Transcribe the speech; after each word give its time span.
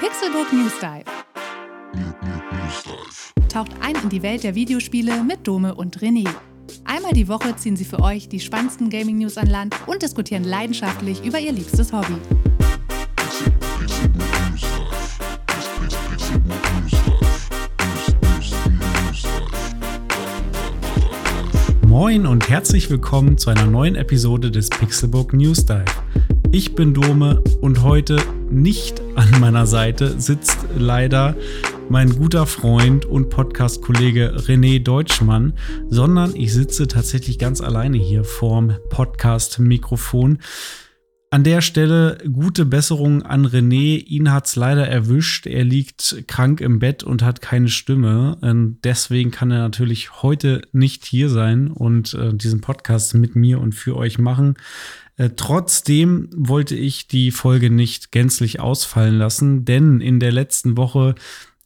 Pixelbook 0.00 0.52
News 0.52 0.72
Dive. 0.80 1.04
Taucht 3.48 3.70
ein 3.80 3.94
in 4.02 4.08
die 4.08 4.22
Welt 4.22 4.42
der 4.42 4.56
Videospiele 4.56 5.22
mit 5.22 5.46
Dome 5.46 5.72
und 5.72 5.98
René. 5.98 6.28
Einmal 6.84 7.12
die 7.12 7.28
Woche 7.28 7.54
ziehen 7.54 7.76
sie 7.76 7.84
für 7.84 8.00
euch 8.00 8.28
die 8.28 8.40
spannendsten 8.40 8.90
Gaming-News 8.90 9.38
an 9.38 9.46
Land 9.46 9.76
und 9.86 10.02
diskutieren 10.02 10.42
leidenschaftlich 10.42 11.24
über 11.24 11.38
ihr 11.38 11.52
liebstes 11.52 11.92
Hobby. 11.92 12.16
Moin 21.86 22.26
und 22.26 22.48
herzlich 22.48 22.90
willkommen 22.90 23.38
zu 23.38 23.50
einer 23.50 23.66
neuen 23.66 23.94
Episode 23.94 24.50
des 24.50 24.70
Pixelbook 24.70 25.32
News 25.32 25.64
Dive. 25.64 25.84
Ich 26.50 26.74
bin 26.74 26.94
Dome 26.94 27.42
und 27.60 27.82
heute 27.82 28.20
nicht 28.50 29.03
an 29.16 29.40
meiner 29.40 29.66
Seite 29.66 30.20
sitzt 30.20 30.58
leider 30.76 31.36
mein 31.88 32.16
guter 32.16 32.46
Freund 32.46 33.04
und 33.04 33.30
Podcast-Kollege 33.30 34.34
René 34.36 34.82
Deutschmann, 34.82 35.54
sondern 35.88 36.34
ich 36.34 36.52
sitze 36.52 36.88
tatsächlich 36.88 37.38
ganz 37.38 37.60
alleine 37.60 37.98
hier 37.98 38.24
vorm 38.24 38.76
Podcast-Mikrofon. 38.90 40.38
An 41.34 41.42
der 41.42 41.62
Stelle 41.62 42.18
gute 42.32 42.64
Besserung 42.64 43.22
an 43.22 43.44
René. 43.44 43.98
Ihn 44.04 44.30
hat's 44.30 44.54
leider 44.54 44.86
erwischt. 44.86 45.48
Er 45.48 45.64
liegt 45.64 46.22
krank 46.28 46.60
im 46.60 46.78
Bett 46.78 47.02
und 47.02 47.24
hat 47.24 47.42
keine 47.42 47.66
Stimme. 47.66 48.36
Und 48.40 48.78
deswegen 48.84 49.32
kann 49.32 49.50
er 49.50 49.58
natürlich 49.58 50.22
heute 50.22 50.62
nicht 50.70 51.04
hier 51.04 51.28
sein 51.28 51.72
und 51.72 52.14
äh, 52.14 52.32
diesen 52.32 52.60
Podcast 52.60 53.14
mit 53.14 53.34
mir 53.34 53.58
und 53.58 53.74
für 53.74 53.96
euch 53.96 54.20
machen. 54.20 54.54
Äh, 55.16 55.30
trotzdem 55.34 56.28
wollte 56.36 56.76
ich 56.76 57.08
die 57.08 57.32
Folge 57.32 57.68
nicht 57.68 58.12
gänzlich 58.12 58.60
ausfallen 58.60 59.18
lassen, 59.18 59.64
denn 59.64 60.00
in 60.00 60.20
der 60.20 60.30
letzten 60.30 60.76
Woche 60.76 61.16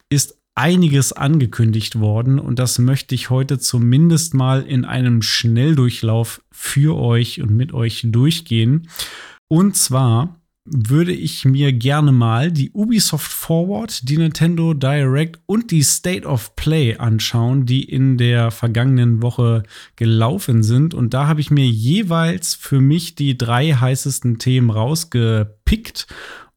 ist 0.09 0.39
einiges 0.55 1.13
angekündigt 1.13 1.99
worden 1.99 2.39
und 2.39 2.57
das 2.57 2.79
möchte 2.79 3.13
ich 3.13 3.29
heute 3.29 3.59
zumindest 3.59 4.33
mal 4.33 4.63
in 4.63 4.83
einem 4.83 5.21
Schnelldurchlauf 5.21 6.41
für 6.51 6.97
euch 6.97 7.39
und 7.39 7.51
mit 7.51 7.71
euch 7.71 8.01
durchgehen. 8.07 8.87
Und 9.49 9.75
zwar 9.75 10.39
würde 10.71 11.11
ich 11.11 11.45
mir 11.45 11.73
gerne 11.73 12.11
mal 12.11 12.51
die 12.51 12.69
Ubisoft 12.71 13.31
Forward, 13.31 14.07
die 14.07 14.17
Nintendo 14.17 14.75
Direct 14.75 15.39
und 15.47 15.71
die 15.71 15.81
State 15.81 16.27
of 16.27 16.55
Play 16.55 16.95
anschauen, 16.97 17.65
die 17.65 17.83
in 17.83 18.17
der 18.17 18.51
vergangenen 18.51 19.23
Woche 19.23 19.63
gelaufen 19.95 20.61
sind. 20.61 20.93
Und 20.93 21.15
da 21.15 21.27
habe 21.27 21.41
ich 21.41 21.49
mir 21.49 21.65
jeweils 21.65 22.53
für 22.53 22.81
mich 22.81 23.15
die 23.15 23.37
drei 23.37 23.73
heißesten 23.73 24.37
Themen 24.37 24.69
rausgepickt 24.69 26.05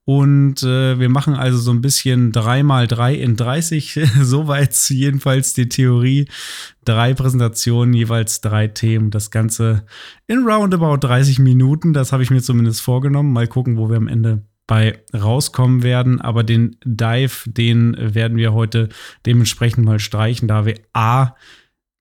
und 0.04 0.64
äh, 0.64 0.98
wir 0.98 1.08
machen 1.08 1.34
also 1.34 1.58
so 1.58 1.70
ein 1.70 1.80
bisschen 1.80 2.32
3 2.32 2.64
mal 2.64 2.88
3 2.88 3.14
in 3.14 3.36
30. 3.36 4.00
Soweit 4.20 4.74
jedenfalls 4.88 5.54
die 5.54 5.68
Theorie. 5.68 6.26
Drei 6.84 7.14
Präsentationen, 7.14 7.94
jeweils 7.94 8.40
drei 8.40 8.66
Themen. 8.66 9.10
Das 9.10 9.30
Ganze 9.30 9.84
in 10.26 10.44
roundabout 10.44 10.96
30 10.96 11.38
Minuten. 11.38 11.92
Das 11.92 12.12
habe 12.12 12.24
ich 12.24 12.30
mir 12.30 12.42
zumindest 12.42 12.80
vorgenommen. 12.80 13.32
Mal 13.32 13.46
gucken, 13.46 13.76
wo 13.76 13.88
wir 13.88 13.96
am 13.96 14.08
Ende 14.08 14.42
bei 14.66 15.00
rauskommen 15.14 15.84
werden. 15.84 16.20
Aber 16.20 16.42
den 16.42 16.76
Dive, 16.84 17.48
den 17.48 17.96
werden 17.96 18.36
wir 18.36 18.52
heute 18.52 18.88
dementsprechend 19.24 19.84
mal 19.84 20.00
streichen, 20.00 20.48
da 20.48 20.66
wir 20.66 20.80
A 20.92 21.36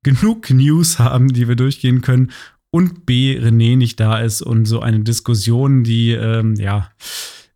genug 0.02 0.49
News 0.49 0.97
haben, 0.97 1.27
die 1.27 1.47
wir 1.47 1.55
durchgehen 1.55 2.02
können 2.02 2.31
und 2.72 3.05
B 3.05 3.38
René 3.38 3.77
nicht 3.77 3.99
da 3.99 4.19
ist 4.19 4.41
und 4.41 4.66
so 4.66 4.79
eine 4.79 5.02
Diskussion, 5.02 5.83
die 5.83 6.11
ähm, 6.11 6.55
ja 6.55 6.89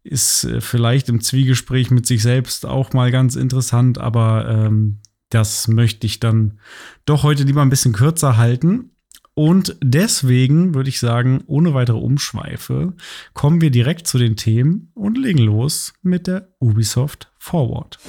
ist 0.05 0.43
äh, 0.45 0.61
vielleicht 0.61 1.09
im 1.09 1.19
Zwiegespräch 1.21 1.91
mit 1.91 2.05
sich 2.05 2.21
selbst 2.21 2.65
auch 2.65 2.93
mal 2.93 3.11
ganz 3.11 3.35
interessant, 3.35 3.97
aber 3.97 4.47
ähm, 4.47 4.99
das 5.29 5.67
möchte 5.67 6.05
ich 6.07 6.19
dann 6.19 6.59
doch 7.05 7.23
heute 7.23 7.43
lieber 7.43 7.61
ein 7.61 7.69
bisschen 7.69 7.93
kürzer 7.93 8.37
halten. 8.37 8.91
Und 9.33 9.75
deswegen 9.83 10.73
würde 10.75 10.87
ich 10.87 10.99
sagen, 10.99 11.43
ohne 11.47 11.73
weitere 11.73 11.97
Umschweife, 11.97 12.93
kommen 13.33 13.59
wir 13.59 13.69
direkt 13.69 14.07
zu 14.07 14.17
den 14.17 14.37
Themen 14.37 14.91
und 14.93 15.17
legen 15.17 15.39
los 15.39 15.93
mit 16.01 16.27
der 16.27 16.47
Ubisoft 16.59 17.33
Forward. 17.37 17.99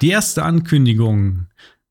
Die 0.00 0.08
erste 0.08 0.44
Ankündigung 0.44 1.46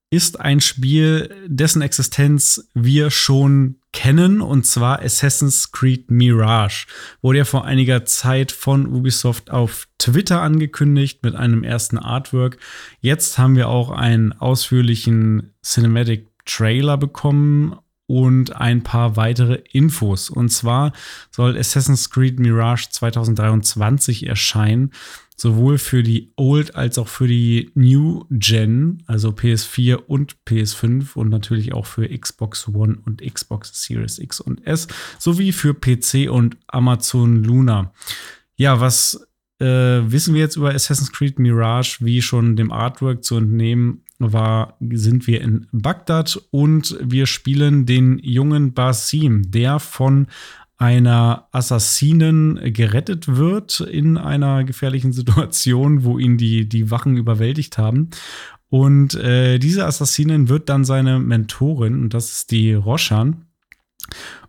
ist 0.09 0.39
ein 0.39 0.61
Spiel, 0.61 1.29
dessen 1.45 1.83
Existenz 1.83 2.67
wir 2.73 3.11
schon 3.11 3.75
kennen, 3.91 4.41
und 4.41 4.65
zwar 4.65 5.03
Assassin's 5.03 5.71
Creed 5.71 6.09
Mirage. 6.09 6.87
Wurde 7.21 7.39
ja 7.39 7.45
vor 7.45 7.65
einiger 7.65 8.05
Zeit 8.05 8.51
von 8.51 8.87
Ubisoft 8.87 9.51
auf 9.51 9.87
Twitter 9.99 10.41
angekündigt 10.41 11.21
mit 11.21 11.35
einem 11.35 11.63
ersten 11.63 11.99
Artwork. 11.99 12.57
Jetzt 12.99 13.37
haben 13.37 13.55
wir 13.55 13.69
auch 13.69 13.91
einen 13.91 14.33
ausführlichen 14.33 15.53
Cinematic 15.63 16.27
Trailer 16.45 16.97
bekommen 16.97 17.77
und 18.07 18.55
ein 18.55 18.81
paar 18.81 19.17
weitere 19.17 19.61
Infos. 19.71 20.31
Und 20.31 20.49
zwar 20.49 20.93
soll 21.29 21.55
Assassin's 21.55 22.09
Creed 22.09 22.39
Mirage 22.39 22.89
2023 22.89 24.25
erscheinen 24.25 24.91
sowohl 25.39 25.77
für 25.77 26.03
die 26.03 26.33
Old 26.35 26.75
als 26.75 26.97
auch 26.97 27.07
für 27.07 27.27
die 27.27 27.71
New 27.73 28.25
Gen, 28.29 29.03
also 29.07 29.29
PS4 29.29 29.95
und 29.95 30.35
PS5 30.45 31.15
und 31.15 31.29
natürlich 31.29 31.73
auch 31.73 31.85
für 31.85 32.07
Xbox 32.09 32.67
One 32.67 32.97
und 33.05 33.21
Xbox 33.21 33.71
Series 33.83 34.19
X 34.19 34.41
und 34.41 34.65
S, 34.67 34.87
sowie 35.17 35.51
für 35.53 35.73
PC 35.73 36.29
und 36.29 36.57
Amazon 36.67 37.43
Luna. 37.43 37.93
Ja, 38.57 38.81
was 38.81 39.25
äh, 39.59 39.65
wissen 39.65 40.33
wir 40.33 40.41
jetzt 40.41 40.57
über 40.57 40.73
Assassin's 40.73 41.11
Creed 41.11 41.39
Mirage? 41.39 41.99
Wie 42.01 42.21
schon 42.21 42.57
dem 42.57 42.71
Artwork 42.71 43.23
zu 43.23 43.37
entnehmen 43.37 44.03
war, 44.17 44.77
sind 44.91 45.25
wir 45.27 45.39
in 45.39 45.67
Bagdad 45.71 46.37
und 46.51 46.97
wir 47.01 47.25
spielen 47.25 47.85
den 47.85 48.19
jungen 48.19 48.73
Basim, 48.73 49.49
der 49.49 49.79
von 49.79 50.27
einer 50.79 51.47
Assassinen 51.51 52.73
gerettet 52.73 53.35
wird 53.35 53.81
in 53.81 54.17
einer 54.17 54.63
gefährlichen 54.63 55.11
Situation, 55.13 56.03
wo 56.03 56.17
ihn 56.17 56.37
die, 56.37 56.67
die 56.67 56.89
Wachen 56.89 57.17
überwältigt 57.17 57.77
haben. 57.77 58.09
Und 58.69 59.15
äh, 59.15 59.59
diese 59.59 59.85
Assassinin 59.85 60.47
wird 60.47 60.69
dann 60.69 60.85
seine 60.85 61.19
Mentorin, 61.19 62.03
und 62.03 62.13
das 62.13 62.31
ist 62.31 62.51
die 62.51 62.73
Roshan. 62.73 63.45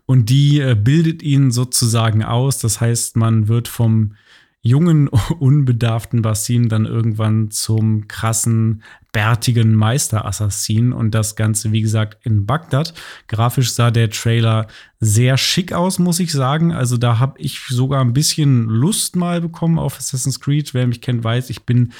Und 0.05 0.29
die 0.29 0.59
äh, 0.59 0.75
bildet 0.75 1.21
ihn 1.21 1.51
sozusagen 1.51 2.23
aus. 2.23 2.59
Das 2.59 2.79
heißt, 2.79 3.17
man 3.17 3.47
wird 3.47 3.67
vom 3.67 4.13
jungen, 4.61 5.07
unbedarften 5.39 6.21
Basim 6.21 6.69
dann 6.69 6.85
irgendwann 6.85 7.51
zum 7.51 8.07
krassen, 8.07 8.83
bärtigen 9.11 9.75
Meisterassassinen 9.75 10.93
und 10.93 11.13
das 11.13 11.35
Ganze, 11.35 11.73
wie 11.73 11.81
gesagt, 11.81 12.25
in 12.25 12.45
Bagdad. 12.45 12.93
Grafisch 13.27 13.73
sah 13.73 13.91
der 13.91 14.09
Trailer 14.09 14.67
sehr 15.01 15.37
schick 15.37 15.73
aus, 15.73 15.99
muss 15.99 16.19
ich 16.21 16.31
sagen. 16.31 16.71
Also 16.71 16.95
da 16.95 17.19
habe 17.19 17.37
ich 17.39 17.59
sogar 17.67 18.01
ein 18.01 18.13
bisschen 18.13 18.65
Lust 18.67 19.17
mal 19.17 19.41
bekommen 19.41 19.79
auf 19.79 19.97
Assassin's 19.97 20.39
Creed. 20.39 20.73
Wer 20.73 20.87
mich 20.87 21.01
kennt, 21.01 21.25
weiß, 21.25 21.49
ich 21.49 21.63
bin 21.63 21.91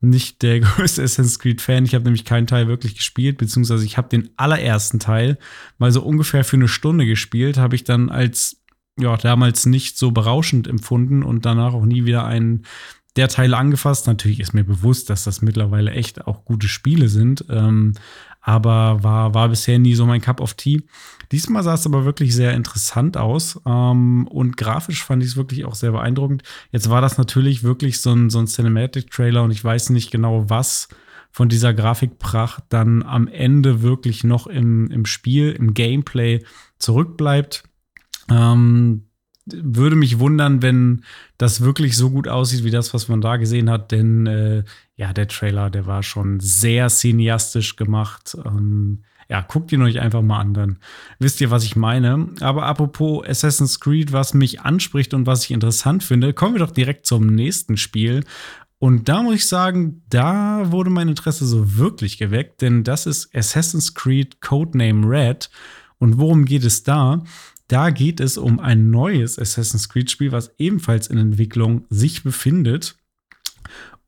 nicht 0.00 0.42
der 0.42 0.60
größte 0.60 1.02
Assassin's 1.02 1.40
Creed-Fan. 1.40 1.86
Ich 1.86 1.94
habe 1.94 2.04
nämlich 2.04 2.24
keinen 2.24 2.46
Teil 2.46 2.68
wirklich 2.68 2.94
gespielt, 2.94 3.38
beziehungsweise 3.38 3.84
ich 3.84 3.96
habe 3.96 4.08
den 4.08 4.30
allerersten 4.36 5.00
Teil 5.00 5.38
mal 5.78 5.90
so 5.90 6.02
ungefähr 6.02 6.44
für 6.44 6.56
eine 6.56 6.68
Stunde 6.68 7.04
gespielt, 7.04 7.56
habe 7.56 7.74
ich 7.74 7.82
dann 7.82 8.10
als 8.10 8.59
ja, 9.00 9.16
damals 9.16 9.66
nicht 9.66 9.98
so 9.98 10.10
berauschend 10.10 10.68
empfunden 10.68 11.22
und 11.22 11.44
danach 11.44 11.74
auch 11.74 11.84
nie 11.84 12.04
wieder 12.04 12.24
einen 12.24 12.64
der 13.16 13.28
Teile 13.28 13.56
angefasst. 13.56 14.06
Natürlich 14.06 14.40
ist 14.40 14.54
mir 14.54 14.64
bewusst, 14.64 15.10
dass 15.10 15.24
das 15.24 15.42
mittlerweile 15.42 15.92
echt 15.92 16.26
auch 16.26 16.44
gute 16.44 16.68
Spiele 16.68 17.08
sind, 17.08 17.44
ähm, 17.50 17.94
aber 18.40 19.02
war, 19.02 19.34
war 19.34 19.48
bisher 19.48 19.78
nie 19.78 19.94
so 19.94 20.06
mein 20.06 20.20
Cup 20.20 20.40
of 20.40 20.54
Tea. 20.54 20.82
Diesmal 21.32 21.62
sah 21.62 21.74
es 21.74 21.86
aber 21.86 22.04
wirklich 22.04 22.34
sehr 22.34 22.54
interessant 22.54 23.16
aus 23.16 23.60
ähm, 23.66 24.26
und 24.28 24.56
grafisch 24.56 25.04
fand 25.04 25.22
ich 25.22 25.30
es 25.30 25.36
wirklich 25.36 25.64
auch 25.64 25.74
sehr 25.74 25.92
beeindruckend. 25.92 26.42
Jetzt 26.70 26.88
war 26.88 27.00
das 27.00 27.18
natürlich 27.18 27.62
wirklich 27.62 28.00
so 28.00 28.12
ein, 28.12 28.30
so 28.30 28.38
ein 28.38 28.46
Cinematic-Trailer 28.46 29.42
und 29.42 29.50
ich 29.50 29.62
weiß 29.62 29.90
nicht 29.90 30.10
genau, 30.10 30.48
was 30.48 30.88
von 31.32 31.48
dieser 31.48 31.74
Grafikpracht 31.74 32.64
dann 32.70 33.02
am 33.02 33.28
Ende 33.28 33.82
wirklich 33.82 34.24
noch 34.24 34.46
im, 34.46 34.90
im 34.90 35.06
Spiel, 35.06 35.52
im 35.52 35.74
Gameplay 35.74 36.42
zurückbleibt. 36.78 37.64
Ähm, 38.30 39.06
würde 39.46 39.96
mich 39.96 40.18
wundern, 40.18 40.62
wenn 40.62 41.02
das 41.38 41.60
wirklich 41.60 41.96
so 41.96 42.10
gut 42.10 42.28
aussieht 42.28 42.64
wie 42.64 42.70
das, 42.70 42.94
was 42.94 43.08
man 43.08 43.20
da 43.20 43.36
gesehen 43.36 43.70
hat, 43.70 43.90
denn 43.90 44.26
äh, 44.26 44.64
ja, 44.96 45.12
der 45.12 45.28
Trailer, 45.28 45.70
der 45.70 45.86
war 45.86 46.02
schon 46.02 46.40
sehr 46.40 46.88
cineastisch 46.88 47.76
gemacht. 47.76 48.36
Ähm, 48.44 49.02
ja, 49.28 49.42
guckt 49.42 49.70
ihn 49.70 49.82
euch 49.82 50.00
einfach 50.00 50.22
mal 50.22 50.40
an, 50.40 50.54
dann 50.54 50.78
wisst 51.20 51.40
ihr, 51.40 51.50
was 51.50 51.64
ich 51.64 51.76
meine. 51.76 52.28
Aber 52.40 52.66
apropos 52.66 53.24
Assassin's 53.26 53.78
Creed, 53.78 54.12
was 54.12 54.34
mich 54.34 54.60
anspricht 54.60 55.14
und 55.14 55.26
was 55.26 55.44
ich 55.44 55.52
interessant 55.52 56.02
finde, 56.02 56.34
kommen 56.34 56.54
wir 56.54 56.58
doch 56.58 56.72
direkt 56.72 57.06
zum 57.06 57.26
nächsten 57.26 57.76
Spiel. 57.76 58.24
Und 58.78 59.08
da 59.08 59.22
muss 59.22 59.36
ich 59.36 59.46
sagen, 59.46 60.02
da 60.08 60.72
wurde 60.72 60.90
mein 60.90 61.08
Interesse 61.08 61.46
so 61.46 61.76
wirklich 61.76 62.18
geweckt, 62.18 62.60
denn 62.60 62.82
das 62.82 63.06
ist 63.06 63.34
Assassin's 63.34 63.94
Creed 63.94 64.40
Codename 64.40 65.06
Red. 65.06 65.50
Und 65.98 66.18
worum 66.18 66.44
geht 66.44 66.64
es 66.64 66.82
da? 66.82 67.22
Da 67.70 67.90
geht 67.90 68.18
es 68.18 68.36
um 68.36 68.58
ein 68.58 68.90
neues 68.90 69.38
Assassin's 69.38 69.88
Creed-Spiel, 69.88 70.32
was 70.32 70.52
ebenfalls 70.58 71.06
in 71.06 71.18
Entwicklung 71.18 71.86
sich 71.88 72.24
befindet. 72.24 72.96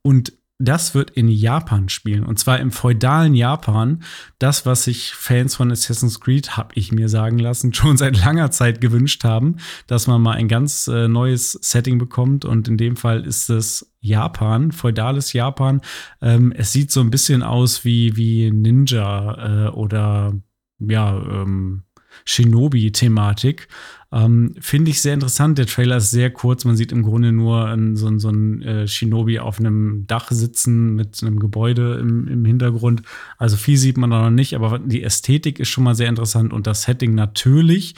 Und 0.01 0.33
das 0.59 0.93
wird 0.93 1.11
in 1.11 1.29
Japan 1.29 1.87
spielen. 1.87 2.25
Und 2.25 2.37
zwar 2.39 2.59
im 2.59 2.71
feudalen 2.71 3.35
Japan. 3.35 4.03
Das, 4.37 4.65
was 4.65 4.83
sich 4.83 5.13
Fans 5.13 5.55
von 5.55 5.71
Assassin's 5.71 6.19
Creed, 6.19 6.57
habe 6.57 6.71
ich 6.75 6.91
mir 6.91 7.07
sagen 7.07 7.39
lassen, 7.39 7.73
schon 7.73 7.95
seit 7.95 8.17
langer 8.17 8.51
Zeit 8.51 8.81
gewünscht 8.81 9.23
haben, 9.23 9.55
dass 9.87 10.07
man 10.07 10.21
mal 10.21 10.33
ein 10.33 10.49
ganz 10.49 10.87
äh, 10.87 11.07
neues 11.07 11.53
Setting 11.53 11.97
bekommt. 11.97 12.43
Und 12.43 12.67
in 12.67 12.75
dem 12.75 12.97
Fall 12.97 13.25
ist 13.25 13.49
es 13.49 13.93
Japan, 14.01 14.73
feudales 14.73 15.31
Japan. 15.31 15.79
Ähm, 16.21 16.51
es 16.51 16.73
sieht 16.73 16.91
so 16.91 16.99
ein 16.99 17.11
bisschen 17.11 17.43
aus 17.43 17.85
wie, 17.85 18.17
wie 18.17 18.51
Ninja 18.51 19.67
äh, 19.67 19.69
oder 19.69 20.33
ja, 20.79 21.15
ähm, 21.15 21.83
Shinobi-Thematik. 22.25 23.67
Ähm, 24.13 24.53
Finde 24.59 24.91
ich 24.91 25.01
sehr 25.01 25.15
interessant. 25.15 25.57
Der 25.57 25.65
Trailer 25.65 25.97
ist 25.97 26.11
sehr 26.11 26.29
kurz. 26.29 26.65
Man 26.65 26.75
sieht 26.75 26.91
im 26.91 27.01
Grunde 27.01 27.31
nur 27.31 27.65
einen, 27.65 27.95
so, 27.95 28.15
so 28.19 28.27
einen 28.27 28.61
äh, 28.61 28.87
Shinobi 28.87 29.39
auf 29.39 29.59
einem 29.59 30.05
Dach 30.05 30.29
sitzen 30.29 30.93
mit 30.93 31.23
einem 31.23 31.39
Gebäude 31.39 31.97
im, 31.99 32.27
im 32.27 32.45
Hintergrund. 32.45 33.01
Also 33.39 33.57
viel 33.57 33.77
sieht 33.77 33.97
man 33.97 34.11
da 34.11 34.21
noch 34.21 34.29
nicht, 34.29 34.53
aber 34.53 34.77
die 34.77 35.01
Ästhetik 35.01 35.59
ist 35.59 35.69
schon 35.69 35.83
mal 35.83 35.95
sehr 35.95 36.09
interessant 36.09 36.53
und 36.53 36.67
das 36.67 36.83
Setting 36.83 37.15
natürlich. 37.15 37.95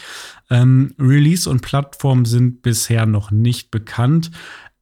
Ähm, 0.49 0.93
Release 0.97 1.49
und 1.49 1.61
Plattform 1.61 2.25
sind 2.25 2.61
bisher 2.61 3.05
noch 3.05 3.31
nicht 3.31 3.69
bekannt. 3.69 4.31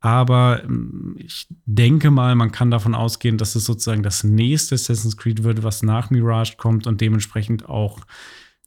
Aber 0.03 0.61
ähm, 0.65 1.15
ich 1.17 1.47
denke 1.65 2.11
mal, 2.11 2.35
man 2.35 2.51
kann 2.51 2.69
davon 2.69 2.93
ausgehen, 2.93 3.39
dass 3.39 3.55
es 3.55 3.65
sozusagen 3.65 4.03
das 4.03 4.23
nächste 4.23 4.75
Assassin's 4.75 5.17
Creed 5.17 5.43
wird, 5.43 5.63
was 5.63 5.81
nach 5.81 6.11
Mirage 6.11 6.57
kommt 6.57 6.85
und 6.85 7.01
dementsprechend 7.01 7.69
auch 7.69 8.01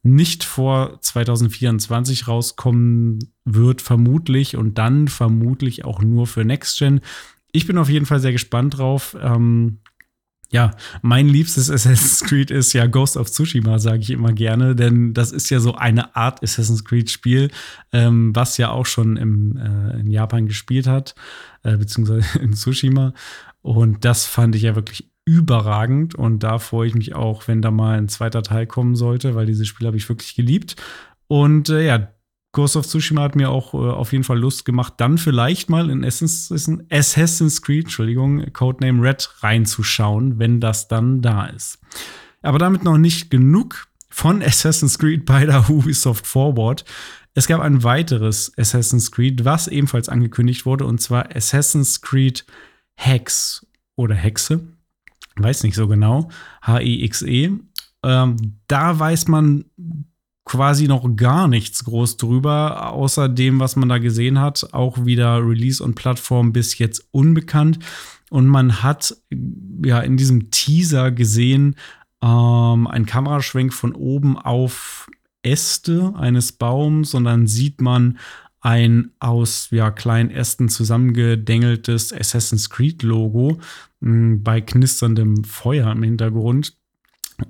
nicht 0.07 0.45
vor 0.45 1.01
2024 1.01 2.29
rauskommen 2.29 3.33
wird, 3.45 3.83
vermutlich, 3.83 4.57
und 4.57 4.79
dann 4.79 5.09
vermutlich 5.09 5.85
auch 5.85 6.01
nur 6.01 6.27
für 6.27 6.45
Next 6.45 6.79
Gen. 6.79 7.01
Ich 7.53 7.67
bin 7.67 7.79
auf 7.79 7.89
jeden 7.89 8.07
Fall 8.07 8.21
sehr 8.21 8.33
gespannt 8.33 8.79
drauf. 8.79 9.17
Ähm, 9.21 9.79
ja, 10.51 10.73
mein 11.03 11.29
liebstes 11.29 11.71
Assassin's 11.71 12.21
Creed 12.21 12.51
ist 12.51 12.73
ja 12.73 12.87
Ghost 12.87 13.17
of 13.17 13.31
Tsushima, 13.31 13.79
sage 13.79 14.01
ich 14.01 14.11
immer 14.11 14.33
gerne, 14.33 14.77
denn 14.77 15.15
das 15.15 15.33
ist 15.33 15.51
ja 15.51 15.61
so 15.61 15.75
eine 15.75 16.15
Art 16.15 16.43
Assassin's 16.43 16.85
Creed-Spiel, 16.85 17.51
ähm, 17.93 18.35
was 18.35 18.59
ja 18.59 18.71
auch 18.71 18.87
schon 18.87 19.17
im, 19.17 19.57
äh, 19.57 20.01
in 20.01 20.11
Japan 20.11 20.47
gespielt 20.47 20.87
hat, 20.87 21.15
äh, 21.63 21.77
beziehungsweise 21.77 22.39
in 22.41 22.55
Tsushima. 22.55 23.13
Und 23.63 24.05
das 24.05 24.27
fand 24.27 24.55
ich 24.55 24.63
ja 24.63 24.77
wirklich 24.77 25.11
überragend 25.27 26.15
und 26.15 26.43
da 26.45 26.59
freue 26.59 26.87
ich 26.89 26.95
mich 26.95 27.15
auch, 27.15 27.49
wenn 27.49 27.61
da 27.61 27.71
mal 27.71 27.99
ein 27.99 28.09
zweiter 28.09 28.43
Teil 28.43 28.67
kommen 28.67 28.95
sollte, 28.95 29.35
weil 29.35 29.45
dieses 29.45 29.67
Spiel 29.67 29.87
habe 29.87 29.97
ich 29.97 30.09
wirklich 30.09 30.37
geliebt. 30.37 30.77
Und 31.27 31.69
äh, 31.69 31.85
ja, 31.85 32.09
Ghost 32.53 32.77
of 32.77 32.87
Tsushima 32.87 33.23
hat 33.23 33.35
mir 33.35 33.51
auch 33.51 33.75
äh, 33.75 33.77
auf 33.77 34.13
jeden 34.13 34.23
Fall 34.23 34.39
Lust 34.39 34.65
gemacht, 34.65 34.95
dann 34.99 35.19
vielleicht 35.19 35.69
mal 35.69 35.91
in 35.91 36.05
Assassin's 36.05 37.61
Creed, 37.61 37.87
Entschuldigung, 37.87 38.53
Codename 38.53 39.03
Red 39.03 39.29
reinzuschauen, 39.41 40.39
wenn 40.39 40.61
das 40.61 40.87
dann 40.87 41.21
da 41.23 41.47
ist. 41.47 41.81
Aber 42.43 42.59
damit 42.59 42.85
noch 42.85 42.97
nicht 42.97 43.29
genug 43.29 43.89
von 44.09 44.43
Assassin's 44.43 44.99
Creed 44.99 45.27
bei 45.27 45.45
der 45.45 45.69
Ubisoft 45.69 46.27
Forward. 46.27 46.85
Es 47.35 47.49
gab 47.49 47.61
ein 47.61 47.83
weiteres 47.83 48.57
Assassin's 48.57 49.11
Creed, 49.11 49.45
was 49.45 49.67
ebenfalls 49.67 50.09
angekündigt 50.09 50.65
wurde, 50.65 50.87
und 50.87 51.01
zwar 51.01 51.35
Assassin's 51.35 52.01
Creed 52.01 52.47
Hex 52.95 53.67
oder 53.97 54.15
Hexe 54.15 54.76
weiß 55.37 55.63
nicht 55.63 55.77
so 55.77 55.89
genau, 55.89 56.29
H-E-X-E. 56.63 57.49
-E. 57.49 57.59
Ähm, 58.03 58.37
da 58.69 58.99
weiß 58.99 59.29
man 59.29 59.65
quasi 60.45 60.87
noch 60.87 61.17
gar 61.17 61.49
nichts 61.49 61.85
groß 61.85 62.17
drüber, 62.17 62.93
außer 62.93 63.29
dem, 63.29 63.59
was 63.59 63.77
man 63.77 63.89
da 63.89 63.99
gesehen 63.99 64.41
hat. 64.41 64.73
Auch 64.73 65.05
wieder 65.05 65.47
Release 65.47 65.83
und 65.83 65.97
Plattform 65.97 66.53
bis 66.53 66.79
jetzt 66.79 67.09
unbekannt. 67.11 67.81
Und 68.31 68.47
man 68.47 68.83
hat 68.83 69.17
ja 69.85 70.01
in 70.01 70.17
diesem 70.17 70.51
Teaser 70.51 71.11
gesehen, 71.11 71.77
ähm, 72.23 72.87
ein 72.87 73.07
Kameraschwenk 73.07 73.75
von 73.75 73.93
oben 73.93 74.39
auf 74.39 75.09
Äste 75.43 76.13
eines 76.17 76.53
Baums 76.53 77.15
und 77.15 77.25
dann 77.25 77.47
sieht 77.47 77.81
man 77.81 78.19
ein 78.61 79.11
aus 79.19 79.69
ja, 79.71 79.91
kleinen 79.91 80.31
Ästen 80.31 80.69
zusammengedengeltes 80.69 82.13
Assassin's 82.13 82.71
Creed 82.71 83.03
Logo 83.03 83.59
mh, 84.01 84.11
hm, 84.11 84.43
bei 84.43 84.61
knisterndem 84.61 85.45
Feuer 85.45 85.93
im 85.93 86.03
Hintergrund. 86.03 86.77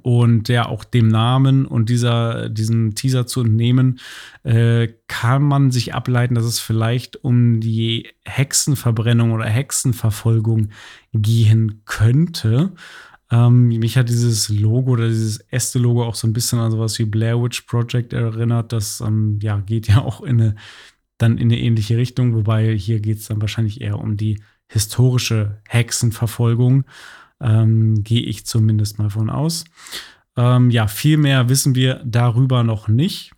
Und 0.03 0.49
ja, 0.49 0.67
auch 0.67 0.83
dem 0.83 1.07
Namen 1.07 1.65
und 1.65 1.89
dieser, 1.89 2.49
diesem 2.49 2.97
Teaser 2.97 3.27
zu 3.27 3.43
entnehmen, 3.43 4.01
äh, 4.43 4.89
kann 5.07 5.45
man 5.45 5.71
sich 5.71 5.95
ableiten, 5.95 6.35
dass 6.35 6.45
es 6.45 6.59
vielleicht 6.59 7.23
um 7.23 7.61
die 7.61 8.09
Hexenverbrennung 8.25 9.31
oder 9.31 9.45
Hexenverfolgung 9.45 10.71
gehen 11.13 11.83
könnte. 11.85 12.73
Ähm, 13.31 13.69
mich 13.69 13.97
hat 13.97 14.09
dieses 14.09 14.49
Logo 14.49 14.93
oder 14.93 15.09
dieses 15.09 15.39
Äste-Logo 15.51 16.05
auch 16.05 16.15
so 16.17 16.27
ein 16.27 16.33
bisschen 16.33 16.59
an 16.59 16.73
sowas 16.73 16.99
wie 16.99 17.05
Blair 17.05 17.41
Witch 17.41 17.63
Project 17.63 18.13
erinnert. 18.13 18.73
Das 18.73 19.01
ähm, 19.01 19.39
ja, 19.41 19.59
geht 19.59 19.87
ja 19.89 20.03
auch 20.03 20.21
in 20.23 20.41
eine 20.41 20.57
dann 21.19 21.39
in 21.39 21.49
eine 21.51 21.59
ähnliche 21.59 21.97
Richtung, 21.97 22.35
wobei 22.35 22.77
hier 22.77 23.01
geht 23.01 23.19
es 23.19 23.29
dann 23.29 23.41
wahrscheinlich 23.41 23.81
eher 23.81 23.99
um 23.99 24.17
die 24.17 24.41
historische 24.69 25.61
Hexenverfolgung. 25.69 26.85
Ähm, 27.41 28.03
Gehe 28.03 28.23
ich 28.23 28.47
zumindest 28.47 28.99
mal 28.99 29.11
von 29.11 29.31
aus. 29.31 29.65
Ähm, 30.37 30.71
ja, 30.71 30.87
viel 30.87 31.17
mehr 31.17 31.49
wissen 31.49 31.75
wir 31.75 32.03
darüber 32.05 32.63
noch 32.63 32.89
nicht. 32.89 33.33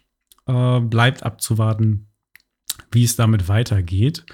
Äh, 0.47 0.81
bleibt 0.81 1.23
abzuwarten, 1.23 2.09
wie 2.91 3.05
es 3.05 3.17
damit 3.17 3.49
weitergeht. 3.49 4.25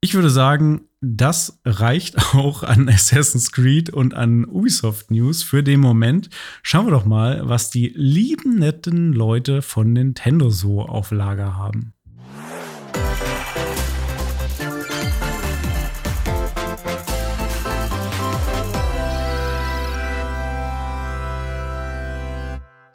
Ich 0.00 0.14
würde 0.14 0.30
sagen, 0.30 0.82
das 1.00 1.60
reicht 1.64 2.18
auch 2.34 2.62
an 2.62 2.88
Assassin's 2.88 3.52
Creed 3.52 3.90
und 3.90 4.14
an 4.14 4.44
Ubisoft 4.44 5.10
News 5.10 5.42
für 5.42 5.62
den 5.62 5.80
Moment. 5.80 6.28
Schauen 6.62 6.86
wir 6.86 6.90
doch 6.90 7.06
mal, 7.06 7.48
was 7.48 7.70
die 7.70 7.92
lieben 7.94 8.58
netten 8.58 9.12
Leute 9.12 9.62
von 9.62 9.92
Nintendo 9.92 10.50
so 10.50 10.82
auf 10.82 11.10
Lager 11.10 11.56
haben. 11.56 11.94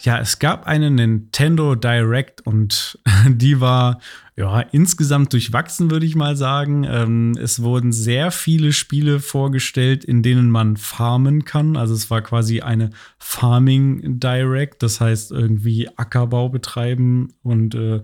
Ja, 0.02 0.18
es 0.18 0.40
gab 0.40 0.66
eine 0.66 0.90
Nintendo 0.90 1.76
Direct 1.76 2.42
und 2.42 2.98
die 3.28 3.60
war 3.60 4.00
ja 4.38 4.62
insgesamt 4.62 5.34
durchwachsen, 5.34 5.92
würde 5.92 6.06
ich 6.06 6.16
mal 6.16 6.38
sagen. 6.38 6.86
Ähm, 6.86 7.38
es 7.38 7.62
wurden 7.62 7.92
sehr 7.92 8.32
viele 8.32 8.72
Spiele 8.72 9.20
vorgestellt, 9.20 10.06
in 10.06 10.24
denen 10.24 10.50
man 10.50 10.78
farmen 10.78 11.44
kann. 11.44 11.76
Also 11.76 11.94
es 11.94 12.10
war 12.10 12.22
quasi 12.22 12.62
eine 12.62 12.92
Farming 13.18 14.20
Direct, 14.20 14.82
das 14.84 15.02
heißt 15.02 15.32
irgendwie 15.32 15.90
Ackerbau 15.98 16.48
betreiben 16.48 17.34
und 17.44 17.76
äh, 17.76 18.02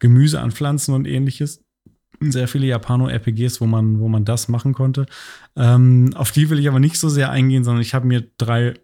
Gemüse 0.00 0.40
anpflanzen 0.40 0.92
und 0.92 1.06
ähnliches 1.06 1.62
sehr 2.30 2.46
viele 2.46 2.66
Japano-RPGs, 2.66 3.60
wo 3.60 3.66
man, 3.66 3.98
wo 3.98 4.08
man 4.08 4.24
das 4.24 4.48
machen 4.48 4.74
konnte. 4.74 5.06
Ähm, 5.56 6.10
auf 6.14 6.30
die 6.30 6.50
will 6.50 6.58
ich 6.58 6.68
aber 6.68 6.78
nicht 6.78 6.98
so 6.98 7.08
sehr 7.08 7.30
eingehen, 7.30 7.64
sondern 7.64 7.82
ich 7.82 7.94
habe 7.94 8.06
mir 8.06 8.24
drei 8.38 8.74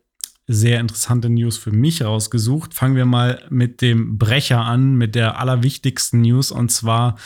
sehr 0.48 0.80
interessante 0.80 1.28
News 1.28 1.58
für 1.58 1.70
mich 1.70 2.02
rausgesucht. 2.02 2.74
Fangen 2.74 2.96
wir 2.96 3.04
mal 3.04 3.44
mit 3.50 3.82
dem 3.82 4.18
Brecher 4.18 4.64
an, 4.64 4.96
mit 4.96 5.14
der 5.14 5.38
allerwichtigsten 5.38 6.22
News. 6.22 6.50
Und 6.50 6.72
zwar 6.72 7.16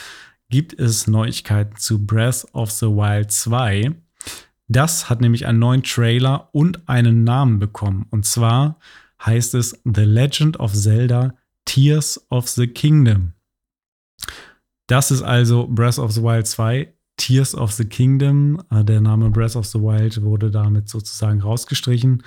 gibt 0.51 0.79
es 0.79 1.07
Neuigkeiten 1.07 1.77
zu 1.77 2.05
Breath 2.05 2.47
of 2.53 2.71
the 2.73 2.87
Wild 2.87 3.31
2. 3.31 3.95
Das 4.69 5.09
hat 5.09 5.21
nämlich 5.21 5.47
einen 5.47 5.61
neuen 5.61 5.83
Trailer 5.83 6.49
und 6.53 6.89
einen 6.89 7.25
Namen 7.25 7.59
bekommen. 7.59 8.07
Und 8.11 8.27
zwar 8.27 8.79
heißt 9.25 9.55
es 9.55 9.81
The 9.85 10.03
Legend 10.03 10.59
of 10.59 10.75
Zelda 10.75 11.35
Tears 11.65 12.27
of 12.29 12.49
the 12.49 12.67
Kingdom. 12.67 13.35
Das 14.89 15.11
ist 15.11 15.23
also 15.23 15.69
Breath 15.69 15.99
of 15.99 16.13
the 16.13 16.23
Wild 16.23 16.47
2, 16.47 16.93
Tears 17.17 17.55
of 17.55 17.73
the 17.73 17.85
Kingdom. 17.85 18.61
Der 18.71 19.01
Name 19.01 19.31
Breath 19.31 19.57
of 19.57 19.67
the 19.67 19.79
Wild 19.79 20.23
wurde 20.23 20.51
damit 20.51 20.89
sozusagen 20.89 21.41
rausgestrichen. 21.41 22.25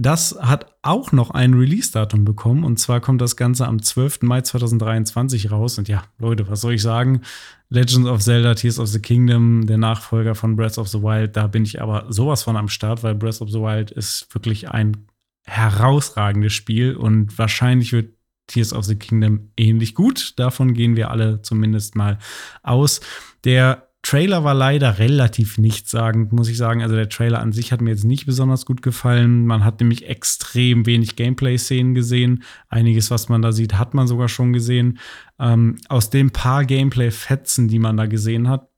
Das 0.00 0.34
hat 0.40 0.74
auch 0.80 1.12
noch 1.12 1.30
ein 1.30 1.52
Release-Datum 1.52 2.24
bekommen. 2.24 2.64
Und 2.64 2.78
zwar 2.78 3.02
kommt 3.02 3.20
das 3.20 3.36
Ganze 3.36 3.66
am 3.66 3.82
12. 3.82 4.22
Mai 4.22 4.40
2023 4.40 5.50
raus. 5.50 5.76
Und 5.76 5.88
ja, 5.88 6.04
Leute, 6.18 6.48
was 6.48 6.62
soll 6.62 6.72
ich 6.72 6.80
sagen? 6.80 7.20
Legends 7.68 8.08
of 8.08 8.22
Zelda, 8.22 8.54
Tears 8.54 8.78
of 8.78 8.88
the 8.88 9.00
Kingdom, 9.00 9.66
der 9.66 9.76
Nachfolger 9.76 10.34
von 10.34 10.56
Breath 10.56 10.78
of 10.78 10.88
the 10.88 11.02
Wild. 11.02 11.36
Da 11.36 11.48
bin 11.48 11.64
ich 11.64 11.82
aber 11.82 12.06
sowas 12.08 12.42
von 12.44 12.56
am 12.56 12.68
Start, 12.68 13.02
weil 13.02 13.14
Breath 13.14 13.42
of 13.42 13.50
the 13.50 13.58
Wild 13.58 13.90
ist 13.90 14.26
wirklich 14.32 14.70
ein 14.70 15.06
herausragendes 15.44 16.54
Spiel. 16.54 16.96
Und 16.96 17.36
wahrscheinlich 17.36 17.92
wird 17.92 18.14
Tears 18.46 18.72
of 18.72 18.86
the 18.86 18.96
Kingdom 18.96 19.50
ähnlich 19.58 19.94
gut. 19.94 20.32
Davon 20.38 20.72
gehen 20.72 20.96
wir 20.96 21.10
alle 21.10 21.42
zumindest 21.42 21.94
mal 21.94 22.18
aus. 22.62 23.02
Der 23.44 23.89
Trailer 24.02 24.44
war 24.44 24.54
leider 24.54 24.98
relativ 24.98 25.58
nichtssagend, 25.58 26.32
muss 26.32 26.48
ich 26.48 26.56
sagen. 26.56 26.82
Also 26.82 26.96
der 26.96 27.10
Trailer 27.10 27.40
an 27.40 27.52
sich 27.52 27.70
hat 27.70 27.82
mir 27.82 27.90
jetzt 27.90 28.04
nicht 28.04 28.24
besonders 28.24 28.64
gut 28.64 28.80
gefallen. 28.80 29.46
Man 29.46 29.62
hat 29.64 29.80
nämlich 29.80 30.08
extrem 30.08 30.86
wenig 30.86 31.16
Gameplay-Szenen 31.16 31.94
gesehen. 31.94 32.42
Einiges, 32.68 33.10
was 33.10 33.28
man 33.28 33.42
da 33.42 33.52
sieht, 33.52 33.74
hat 33.74 33.92
man 33.92 34.06
sogar 34.06 34.28
schon 34.28 34.54
gesehen. 34.54 34.98
Ähm, 35.38 35.76
aus 35.88 36.08
den 36.08 36.30
paar 36.30 36.64
Gameplay-Fetzen, 36.64 37.68
die 37.68 37.78
man 37.78 37.98
da 37.98 38.06
gesehen 38.06 38.48
hat, 38.48 38.69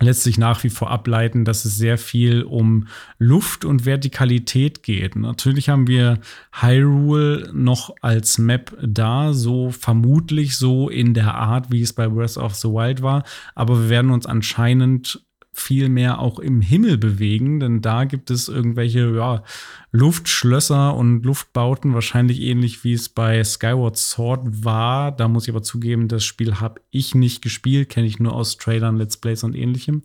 letztlich 0.00 0.36
nach 0.36 0.62
wie 0.62 0.70
vor 0.70 0.90
ableiten, 0.90 1.44
dass 1.44 1.64
es 1.64 1.76
sehr 1.76 1.96
viel 1.96 2.42
um 2.42 2.88
Luft 3.18 3.64
und 3.64 3.86
Vertikalität 3.86 4.82
geht. 4.82 5.16
Natürlich 5.16 5.68
haben 5.68 5.86
wir 5.86 6.18
Hyrule 6.52 7.50
noch 7.54 7.94
als 8.02 8.38
Map 8.38 8.76
da, 8.82 9.32
so 9.32 9.70
vermutlich 9.70 10.56
so 10.56 10.90
in 10.90 11.14
der 11.14 11.34
Art, 11.34 11.70
wie 11.70 11.80
es 11.80 11.92
bei 11.92 12.08
Breath 12.08 12.36
of 12.36 12.54
the 12.54 12.68
Wild 12.68 13.00
war, 13.02 13.24
aber 13.54 13.80
wir 13.82 13.88
werden 13.88 14.10
uns 14.10 14.26
anscheinend 14.26 15.25
viel 15.58 15.88
mehr 15.88 16.20
auch 16.20 16.38
im 16.38 16.60
Himmel 16.60 16.98
bewegen, 16.98 17.60
denn 17.60 17.80
da 17.80 18.04
gibt 18.04 18.30
es 18.30 18.48
irgendwelche 18.48 19.14
ja, 19.14 19.42
Luftschlösser 19.90 20.94
und 20.94 21.24
Luftbauten, 21.24 21.94
wahrscheinlich 21.94 22.40
ähnlich 22.42 22.84
wie 22.84 22.92
es 22.92 23.08
bei 23.08 23.42
Skyward 23.42 23.96
Sword 23.96 24.64
war. 24.64 25.12
Da 25.12 25.28
muss 25.28 25.44
ich 25.44 25.50
aber 25.50 25.62
zugeben, 25.62 26.08
das 26.08 26.24
Spiel 26.24 26.60
habe 26.60 26.80
ich 26.90 27.14
nicht 27.14 27.42
gespielt, 27.42 27.88
kenne 27.88 28.06
ich 28.06 28.20
nur 28.20 28.34
aus 28.34 28.58
Trailern, 28.58 28.96
Let's 28.96 29.16
Plays 29.16 29.44
und 29.44 29.54
ähnlichem. 29.54 30.02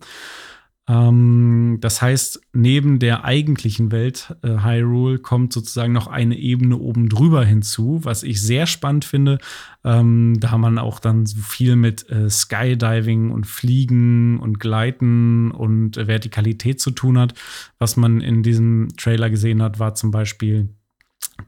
Ähm, 0.88 1.78
das 1.80 2.02
heißt, 2.02 2.40
neben 2.52 2.98
der 2.98 3.24
eigentlichen 3.24 3.92
Welt 3.92 4.34
äh, 4.42 4.64
Hyrule 4.64 5.18
kommt 5.18 5.52
sozusagen 5.52 5.92
noch 5.92 6.08
eine 6.08 6.36
Ebene 6.36 6.76
oben 6.76 7.08
drüber 7.08 7.44
hinzu, 7.44 8.00
was 8.02 8.24
ich 8.24 8.42
sehr 8.42 8.66
spannend 8.66 9.04
finde, 9.04 9.38
ähm, 9.84 10.40
da 10.40 10.58
man 10.58 10.78
auch 10.78 10.98
dann 10.98 11.24
so 11.24 11.40
viel 11.40 11.76
mit 11.76 12.10
äh, 12.10 12.28
Skydiving 12.28 13.30
und 13.30 13.46
Fliegen 13.46 14.40
und 14.40 14.58
Gleiten 14.58 15.52
und 15.52 15.96
äh, 15.96 16.08
Vertikalität 16.08 16.80
zu 16.80 16.90
tun 16.90 17.16
hat. 17.16 17.34
Was 17.78 17.96
man 17.96 18.20
in 18.20 18.42
diesem 18.42 18.88
Trailer 18.96 19.30
gesehen 19.30 19.62
hat, 19.62 19.78
war 19.78 19.94
zum 19.94 20.10
Beispiel, 20.10 20.68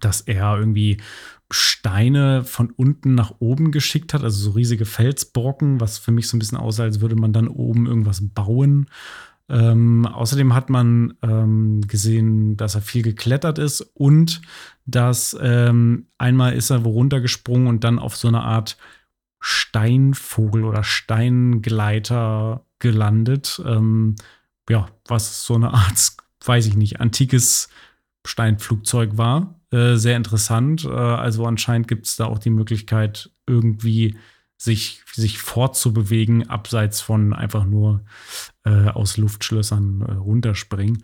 dass 0.00 0.22
er 0.22 0.58
irgendwie 0.58 0.98
Steine 1.50 2.42
von 2.44 2.70
unten 2.70 3.14
nach 3.14 3.34
oben 3.38 3.70
geschickt 3.70 4.14
hat, 4.14 4.24
also 4.24 4.38
so 4.38 4.50
riesige 4.52 4.86
Felsbrocken, 4.86 5.80
was 5.80 5.98
für 5.98 6.12
mich 6.12 6.28
so 6.28 6.36
ein 6.36 6.40
bisschen 6.40 6.58
aussah, 6.58 6.84
als 6.84 7.00
würde 7.00 7.16
man 7.16 7.32
dann 7.32 7.48
oben 7.48 7.86
irgendwas 7.86 8.22
bauen. 8.22 8.86
Ähm, 9.48 10.06
außerdem 10.06 10.54
hat 10.54 10.70
man 10.70 11.14
ähm, 11.22 11.82
gesehen, 11.86 12.56
dass 12.56 12.74
er 12.74 12.80
viel 12.80 13.02
geklettert 13.02 13.58
ist 13.58 13.82
und 13.94 14.40
dass 14.86 15.36
ähm, 15.40 16.06
einmal 16.16 16.54
ist 16.54 16.70
er 16.70 16.84
wo 16.84 16.90
runtergesprungen 16.90 17.68
und 17.68 17.84
dann 17.84 17.98
auf 17.98 18.16
so 18.16 18.28
eine 18.28 18.40
Art 18.42 18.78
Steinvogel 19.40 20.64
oder 20.64 20.82
Steingleiter 20.82 22.64
gelandet. 22.78 23.62
Ähm, 23.66 24.16
ja, 24.70 24.88
was 25.06 25.44
so 25.44 25.54
eine 25.56 25.74
Art, 25.74 26.12
weiß 26.44 26.64
ich 26.66 26.76
nicht, 26.76 27.00
antikes 27.00 27.68
Steinflugzeug 28.26 29.18
war. 29.18 29.60
Äh, 29.74 29.96
sehr 29.96 30.16
interessant. 30.16 30.84
Äh, 30.84 30.88
also 30.88 31.44
anscheinend 31.46 31.88
gibt 31.88 32.06
es 32.06 32.14
da 32.14 32.26
auch 32.26 32.38
die 32.38 32.50
Möglichkeit, 32.50 33.30
irgendwie 33.46 34.16
sich, 34.56 35.02
sich 35.12 35.38
fortzubewegen, 35.38 36.48
abseits 36.48 37.00
von 37.00 37.32
einfach 37.32 37.64
nur 37.64 38.04
äh, 38.64 38.88
aus 38.88 39.16
Luftschlössern 39.16 40.02
äh, 40.02 40.12
runterspringen. 40.12 41.02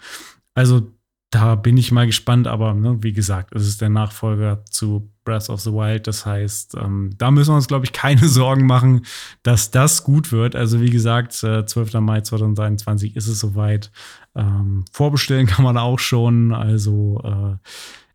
Also 0.54 0.92
da 1.30 1.56
bin 1.56 1.76
ich 1.76 1.90
mal 1.90 2.06
gespannt, 2.06 2.46
aber 2.46 2.74
ne, 2.74 2.98
wie 3.02 3.12
gesagt, 3.12 3.54
es 3.54 3.66
ist 3.66 3.80
der 3.80 3.88
Nachfolger 3.88 4.64
zu 4.66 5.12
Breath 5.24 5.48
of 5.48 5.60
the 5.60 5.72
Wild. 5.72 6.06
Das 6.06 6.24
heißt, 6.24 6.76
ähm, 6.76 7.10
da 7.18 7.32
müssen 7.32 7.50
wir 7.50 7.56
uns, 7.56 7.68
glaube 7.68 7.86
ich, 7.86 7.92
keine 7.92 8.28
Sorgen 8.28 8.66
machen, 8.66 9.04
dass 9.42 9.72
das 9.72 10.04
gut 10.04 10.30
wird. 10.30 10.54
Also 10.54 10.80
wie 10.80 10.90
gesagt, 10.90 11.42
äh, 11.42 11.66
12. 11.66 11.94
Mai 11.94 12.20
2023 12.20 13.16
ist 13.16 13.26
es 13.26 13.40
soweit. 13.40 13.90
Ähm, 14.36 14.84
vorbestellen 14.92 15.48
kann 15.48 15.64
man 15.64 15.76
auch 15.76 15.98
schon. 15.98 16.52
Also 16.52 17.20
äh, 17.24 17.68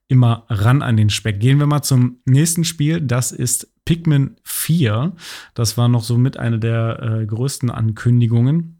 immer 0.08 0.46
ran 0.50 0.82
an 0.82 0.98
den 0.98 1.10
Speck. 1.10 1.40
Gehen 1.40 1.60
wir 1.60 1.66
mal 1.66 1.82
zum 1.82 2.20
nächsten 2.26 2.64
Spiel. 2.64 3.02
Das 3.02 3.32
ist 3.32 3.68
Pikmin 3.86 4.38
4. 4.44 5.14
Das 5.54 5.78
war 5.78 5.88
noch 5.88 6.04
so 6.04 6.18
mit 6.18 6.38
einer 6.38 6.58
der 6.58 7.00
äh, 7.02 7.26
größten 7.26 7.70
Ankündigungen. 7.70 8.75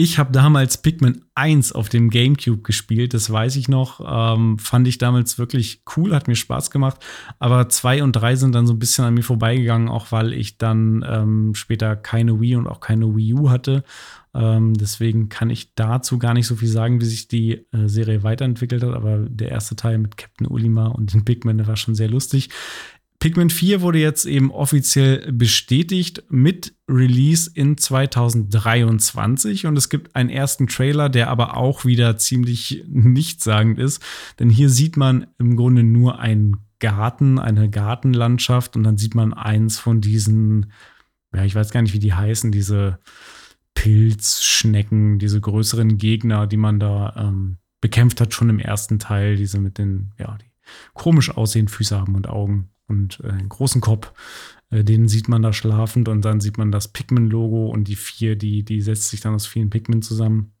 Ich 0.00 0.18
habe 0.18 0.30
damals 0.30 0.80
Pikmin 0.80 1.24
1 1.34 1.72
auf 1.72 1.88
dem 1.88 2.10
GameCube 2.10 2.62
gespielt, 2.62 3.14
das 3.14 3.30
weiß 3.30 3.56
ich 3.56 3.68
noch. 3.68 4.00
Ähm, 4.06 4.56
fand 4.58 4.86
ich 4.86 4.98
damals 4.98 5.38
wirklich 5.38 5.82
cool, 5.96 6.14
hat 6.14 6.28
mir 6.28 6.36
Spaß 6.36 6.70
gemacht. 6.70 7.04
Aber 7.40 7.68
2 7.68 8.04
und 8.04 8.12
3 8.12 8.36
sind 8.36 8.54
dann 8.54 8.68
so 8.68 8.74
ein 8.74 8.78
bisschen 8.78 9.04
an 9.04 9.14
mir 9.14 9.24
vorbeigegangen, 9.24 9.88
auch 9.88 10.12
weil 10.12 10.32
ich 10.32 10.56
dann 10.56 11.04
ähm, 11.08 11.54
später 11.56 11.96
keine 11.96 12.40
Wii 12.40 12.54
und 12.54 12.68
auch 12.68 12.78
keine 12.78 13.16
Wii 13.16 13.34
U 13.34 13.50
hatte. 13.50 13.82
Ähm, 14.34 14.74
deswegen 14.74 15.28
kann 15.30 15.50
ich 15.50 15.74
dazu 15.74 16.18
gar 16.18 16.32
nicht 16.32 16.46
so 16.46 16.54
viel 16.54 16.68
sagen, 16.68 17.00
wie 17.00 17.06
sich 17.06 17.26
die 17.26 17.66
äh, 17.72 17.88
Serie 17.88 18.22
weiterentwickelt 18.22 18.84
hat. 18.84 18.94
Aber 18.94 19.18
der 19.28 19.50
erste 19.50 19.74
Teil 19.74 19.98
mit 19.98 20.16
Captain 20.16 20.46
Ulima 20.46 20.86
und 20.86 21.12
den 21.12 21.24
Pikmin, 21.24 21.58
der 21.58 21.66
war 21.66 21.76
schon 21.76 21.96
sehr 21.96 22.08
lustig. 22.08 22.50
Pikmin 23.20 23.50
4 23.50 23.80
wurde 23.80 23.98
jetzt 23.98 24.26
eben 24.26 24.52
offiziell 24.52 25.32
bestätigt 25.32 26.22
mit 26.28 26.74
Release 26.88 27.50
in 27.52 27.76
2023 27.76 29.66
und 29.66 29.76
es 29.76 29.88
gibt 29.88 30.14
einen 30.14 30.30
ersten 30.30 30.68
Trailer, 30.68 31.08
der 31.08 31.28
aber 31.28 31.56
auch 31.56 31.84
wieder 31.84 32.16
ziemlich 32.16 32.84
nichtssagend 32.86 33.80
ist, 33.80 34.02
denn 34.38 34.50
hier 34.50 34.68
sieht 34.68 34.96
man 34.96 35.26
im 35.38 35.56
Grunde 35.56 35.82
nur 35.82 36.20
einen 36.20 36.58
Garten, 36.78 37.40
eine 37.40 37.68
Gartenlandschaft 37.68 38.76
und 38.76 38.84
dann 38.84 38.98
sieht 38.98 39.16
man 39.16 39.34
eins 39.34 39.80
von 39.80 40.00
diesen, 40.00 40.72
ja, 41.34 41.44
ich 41.44 41.56
weiß 41.56 41.72
gar 41.72 41.82
nicht, 41.82 41.94
wie 41.94 41.98
die 41.98 42.14
heißen, 42.14 42.52
diese 42.52 43.00
Pilzschnecken, 43.74 45.18
diese 45.18 45.40
größeren 45.40 45.98
Gegner, 45.98 46.46
die 46.46 46.56
man 46.56 46.78
da 46.78 47.14
ähm, 47.16 47.58
bekämpft 47.80 48.20
hat, 48.20 48.32
schon 48.32 48.48
im 48.48 48.60
ersten 48.60 49.00
Teil, 49.00 49.34
diese 49.34 49.58
mit 49.58 49.78
den, 49.78 50.12
ja, 50.18 50.38
die 50.40 50.50
komisch 50.94 51.30
aussehen, 51.30 51.66
Füße 51.66 51.98
haben 51.98 52.14
und 52.14 52.28
Augen 52.28 52.70
und 52.88 53.20
äh, 53.22 53.28
einen 53.28 53.48
großen 53.48 53.80
Kopf. 53.80 54.12
Äh, 54.70 54.84
den 54.84 55.08
sieht 55.08 55.28
man 55.28 55.42
da 55.42 55.52
schlafend 55.52 56.08
und 56.08 56.24
dann 56.24 56.40
sieht 56.40 56.58
man 56.58 56.72
das 56.72 56.88
Pikmin-Logo 56.88 57.68
und 57.68 57.84
die 57.84 57.96
vier, 57.96 58.36
die, 58.36 58.64
die 58.64 58.80
setzt 58.80 59.10
sich 59.10 59.20
dann 59.20 59.34
aus 59.34 59.46
vielen 59.46 59.70
Pikmin 59.70 60.02
zusammen. 60.02 60.52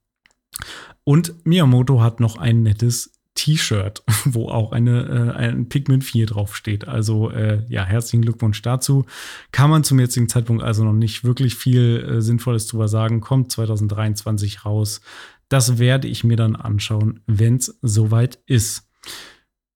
Und 1.04 1.46
Miyamoto 1.46 2.00
hat 2.00 2.20
noch 2.20 2.36
ein 2.36 2.62
nettes 2.62 3.12
T-Shirt, 3.38 4.02
wo 4.24 4.48
auch 4.48 4.72
eine, 4.72 5.34
äh, 5.36 5.36
ein 5.36 5.68
Pikmin 5.68 6.02
4 6.02 6.26
draufsteht. 6.26 6.88
Also 6.88 7.30
äh, 7.30 7.64
ja, 7.68 7.84
herzlichen 7.84 8.22
Glückwunsch 8.22 8.60
dazu. 8.62 9.06
Kann 9.52 9.70
man 9.70 9.84
zum 9.84 10.00
jetzigen 10.00 10.28
Zeitpunkt 10.28 10.62
also 10.62 10.84
noch 10.84 10.92
nicht 10.92 11.24
wirklich 11.24 11.54
viel 11.54 12.04
äh, 12.04 12.20
Sinnvolles 12.20 12.66
drüber 12.66 12.88
sagen. 12.88 13.20
Kommt 13.20 13.52
2023 13.52 14.64
raus. 14.64 15.00
Das 15.48 15.78
werde 15.78 16.08
ich 16.08 16.24
mir 16.24 16.36
dann 16.36 16.56
anschauen, 16.56 17.20
wenn 17.26 17.56
es 17.56 17.78
soweit 17.80 18.40
ist. 18.46 18.88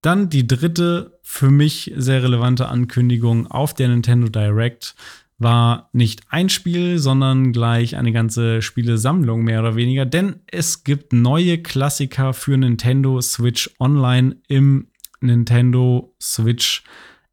Dann 0.03 0.29
die 0.29 0.45
dritte 0.45 1.17
für 1.23 1.49
mich 1.49 1.93
sehr 1.95 2.23
relevante 2.23 2.67
Ankündigung 2.67 3.47
auf 3.47 3.73
der 3.73 3.87
Nintendo 3.87 4.27
Direct 4.27 4.95
war 5.39 5.89
nicht 5.93 6.23
ein 6.29 6.49
Spiel, 6.49 6.99
sondern 6.99 7.53
gleich 7.53 7.95
eine 7.95 8.11
ganze 8.11 8.61
Spielesammlung 8.61 9.45
mehr 9.45 9.61
oder 9.61 9.77
weniger, 9.77 10.05
denn 10.05 10.41
es 10.51 10.83
gibt 10.83 11.13
neue 11.13 11.57
Klassiker 11.57 12.33
für 12.33 12.57
Nintendo 12.57 13.21
Switch 13.21 13.69
Online 13.79 14.35
im 14.49 14.87
Nintendo 15.21 16.13
Switch 16.21 16.83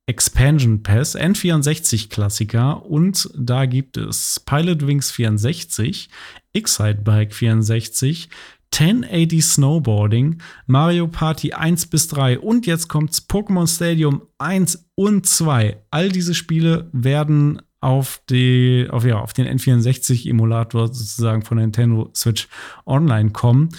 Expansion 0.06 0.84
Pass, 0.84 1.16
N64 1.16 2.08
Klassiker 2.08 2.86
und 2.86 3.28
da 3.36 3.66
gibt 3.66 3.96
es 3.96 4.40
Pilot 4.46 4.86
Wings 4.86 5.10
64, 5.10 6.08
Excite 6.52 7.00
Bike 7.02 7.34
64, 7.34 8.28
1080 8.72 9.44
Snowboarding, 9.44 10.40
Mario 10.66 11.08
Party 11.08 11.52
1 11.52 11.86
bis 11.86 12.08
3 12.08 12.38
und 12.38 12.66
jetzt 12.66 12.88
kommt's 12.88 13.28
Pokémon 13.28 13.66
Stadium 13.66 14.22
1 14.38 14.90
und 14.94 15.26
2. 15.26 15.82
All 15.90 16.08
diese 16.08 16.34
Spiele 16.34 16.88
werden 16.92 17.60
auf, 17.80 18.22
die, 18.28 18.86
auf, 18.90 19.04
ja, 19.04 19.18
auf 19.18 19.32
den 19.32 19.46
N64-Emulator 19.46 20.88
sozusagen 20.88 21.42
von 21.42 21.58
Nintendo 21.58 22.10
Switch 22.14 22.48
Online 22.86 23.30
kommen. 23.30 23.70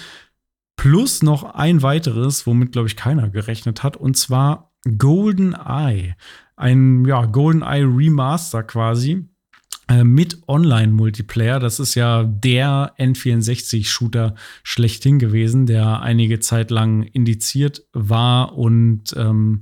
Plus 0.76 1.22
noch 1.22 1.54
ein 1.54 1.82
weiteres, 1.82 2.46
womit, 2.46 2.72
glaube 2.72 2.88
ich, 2.88 2.96
keiner 2.96 3.28
gerechnet 3.28 3.82
hat, 3.82 3.96
und 3.96 4.16
zwar 4.16 4.72
Golden 4.98 5.54
Eye. 5.54 6.16
Ein 6.56 7.04
ja, 7.04 7.24
Golden 7.26 7.62
Eye 7.62 7.84
Remaster 7.84 8.62
quasi 8.62 9.28
mit 10.04 10.42
Online-Multiplayer. 10.46 11.58
Das 11.58 11.80
ist 11.80 11.94
ja 11.94 12.24
der 12.24 12.94
N64-Shooter 12.98 14.34
schlechthin 14.62 15.18
gewesen, 15.18 15.66
der 15.66 16.00
einige 16.00 16.40
Zeit 16.40 16.70
lang 16.70 17.02
indiziert 17.02 17.84
war 17.92 18.56
und 18.56 19.14
ähm, 19.16 19.60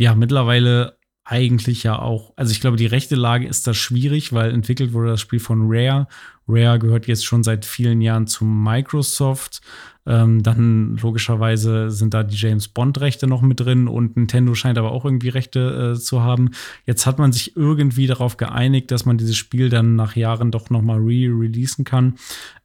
ja, 0.00 0.14
mittlerweile 0.14 0.98
eigentlich 1.24 1.82
ja 1.82 1.98
auch, 1.98 2.32
also 2.36 2.52
ich 2.52 2.60
glaube, 2.60 2.78
die 2.78 2.86
rechte 2.86 3.14
Lage 3.14 3.46
ist 3.46 3.66
da 3.66 3.74
schwierig, 3.74 4.32
weil 4.32 4.50
entwickelt 4.50 4.94
wurde 4.94 5.10
das 5.10 5.20
Spiel 5.20 5.40
von 5.40 5.66
Rare 5.66 6.08
Rare 6.48 6.78
gehört 6.78 7.06
jetzt 7.06 7.24
schon 7.24 7.42
seit 7.42 7.64
vielen 7.64 8.00
Jahren 8.00 8.26
zu 8.26 8.44
Microsoft. 8.44 9.60
Ähm, 10.08 10.42
dann 10.42 10.96
logischerweise 10.96 11.90
sind 11.90 12.14
da 12.14 12.22
die 12.22 12.34
James 12.34 12.68
Bond-Rechte 12.68 13.26
noch 13.26 13.42
mit 13.42 13.60
drin 13.60 13.88
und 13.88 14.16
Nintendo 14.16 14.54
scheint 14.54 14.78
aber 14.78 14.90
auch 14.90 15.04
irgendwie 15.04 15.28
Rechte 15.28 15.92
äh, 15.96 16.00
zu 16.00 16.22
haben. 16.22 16.52
Jetzt 16.86 17.04
hat 17.04 17.18
man 17.18 17.30
sich 17.30 17.56
irgendwie 17.56 18.06
darauf 18.06 18.38
geeinigt, 18.38 18.90
dass 18.90 19.04
man 19.04 19.18
dieses 19.18 19.36
Spiel 19.36 19.68
dann 19.68 19.96
nach 19.96 20.16
Jahren 20.16 20.50
doch 20.50 20.70
noch 20.70 20.80
mal 20.80 20.98
re-releasen 20.98 21.84
kann. 21.84 22.14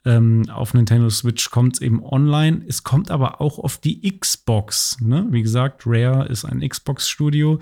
Ähm, 0.06 0.50
auf 0.50 0.74
Nintendo 0.74 1.10
Switch 1.10 1.50
kommt 1.50 1.76
es 1.76 1.82
eben 1.82 2.02
online. 2.04 2.62
Es 2.68 2.84
kommt 2.84 3.12
aber 3.12 3.42
auch 3.42 3.60
auf 3.60 3.78
die 3.78 4.18
Xbox. 4.18 4.98
Ne? 5.02 5.28
Wie 5.32 5.42
gesagt, 5.42 5.84
Rare 5.86 6.28
ist 6.28 6.46
ein 6.46 6.68
Xbox-Studio. 6.68 7.60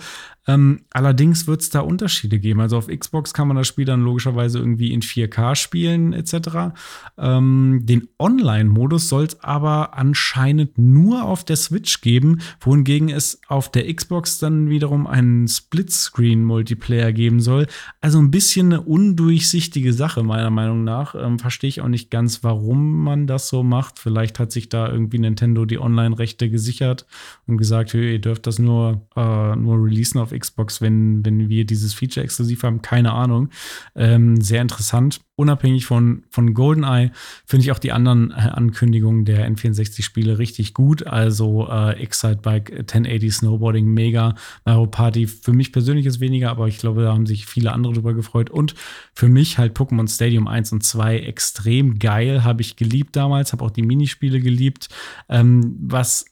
Ähm, 0.47 0.85
allerdings 0.91 1.45
wird 1.45 1.61
es 1.61 1.69
da 1.69 1.81
Unterschiede 1.81 2.39
geben. 2.39 2.61
Also 2.61 2.77
auf 2.77 2.87
Xbox 2.87 3.33
kann 3.33 3.47
man 3.47 3.57
das 3.57 3.67
Spiel 3.67 3.85
dann 3.85 4.03
logischerweise 4.03 4.57
irgendwie 4.57 4.91
in 4.91 5.01
4K 5.01 5.55
spielen 5.55 6.10
etc. 6.13 6.73
Ähm, 7.17 7.81
den 7.83 8.07
Online-Modus 8.19 9.09
soll 9.09 9.25
es 9.25 9.39
aber 9.41 9.97
anscheinend 9.97 10.77
nur 10.77 11.23
auf 11.23 11.43
der 11.43 11.55
Switch 11.55 12.01
geben, 12.01 12.39
wohingegen 12.59 13.09
es 13.09 13.41
auf 13.47 13.71
der 13.71 13.93
Xbox 13.93 14.39
dann 14.39 14.69
wiederum 14.69 15.07
einen 15.07 15.47
Splitscreen-Multiplayer 15.47 17.11
geben 17.13 17.39
soll. 17.39 17.67
Also 17.99 18.19
ein 18.19 18.31
bisschen 18.31 18.67
eine 18.67 18.81
undurchsichtige 18.81 19.93
Sache 19.93 20.23
meiner 20.23 20.49
Meinung 20.49 20.83
nach. 20.83 21.15
Ähm, 21.15 21.39
Verstehe 21.39 21.69
ich 21.69 21.81
auch 21.81 21.87
nicht 21.87 22.11
ganz, 22.11 22.43
warum 22.43 23.03
man 23.03 23.27
das 23.27 23.49
so 23.49 23.63
macht. 23.63 23.99
Vielleicht 23.99 24.39
hat 24.39 24.51
sich 24.51 24.69
da 24.69 24.89
irgendwie 24.89 25.19
Nintendo 25.19 25.65
die 25.65 25.79
Online-Rechte 25.79 26.49
gesichert 26.49 27.05
und 27.47 27.57
gesagt, 27.57 27.93
ihr 27.93 28.19
dürft 28.19 28.47
das 28.47 28.59
nur, 28.59 29.07
äh, 29.15 29.55
nur 29.55 29.83
releasen 29.83 30.19
auf 30.19 30.31
Xbox, 30.31 30.81
wenn, 30.81 31.25
wenn 31.25 31.49
wir 31.49 31.65
dieses 31.65 31.93
Feature 31.93 32.23
exklusiv 32.23 32.63
haben. 32.63 32.81
Keine 32.81 33.13
Ahnung. 33.13 33.49
Ähm, 33.95 34.41
sehr 34.41 34.61
interessant. 34.61 35.21
Unabhängig 35.35 35.85
von, 35.85 36.00
von 36.29 36.53
GoldenEye 36.53 37.11
finde 37.45 37.65
ich 37.65 37.71
auch 37.71 37.79
die 37.79 37.91
anderen 37.91 38.31
äh, 38.31 38.35
Ankündigungen 38.35 39.25
der 39.25 39.49
N64-Spiele 39.49 40.37
richtig 40.37 40.73
gut. 40.73 41.05
Also 41.05 41.67
äh, 41.69 42.01
Excitebike, 42.01 42.79
1080 42.79 43.33
Snowboarding, 43.33 43.87
mega. 43.87 44.35
Mario 44.65 44.87
Party 44.87 45.27
für 45.27 45.53
mich 45.53 45.71
persönlich 45.71 46.05
ist 46.05 46.19
weniger, 46.19 46.49
aber 46.51 46.67
ich 46.67 46.77
glaube, 46.77 47.03
da 47.03 47.13
haben 47.13 47.25
sich 47.25 47.45
viele 47.45 47.71
andere 47.71 47.93
drüber 47.93 48.13
gefreut. 48.13 48.49
Und 48.49 48.75
für 49.13 49.27
mich 49.27 49.57
halt 49.57 49.77
Pokémon 49.77 50.09
Stadium 50.13 50.47
1 50.47 50.71
und 50.71 50.83
2 50.83 51.19
extrem 51.19 51.99
geil. 51.99 52.43
Habe 52.43 52.61
ich 52.61 52.75
geliebt 52.75 53.15
damals, 53.15 53.53
habe 53.53 53.63
auch 53.63 53.71
die 53.71 53.83
Minispiele 53.83 54.39
geliebt. 54.39 54.89
Ähm, 55.29 55.77
was 55.81 56.25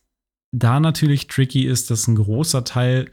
da 0.52 0.80
natürlich 0.80 1.28
tricky 1.28 1.66
ist, 1.66 1.92
dass 1.92 2.08
ein 2.08 2.16
großer 2.16 2.64
Teil 2.64 3.10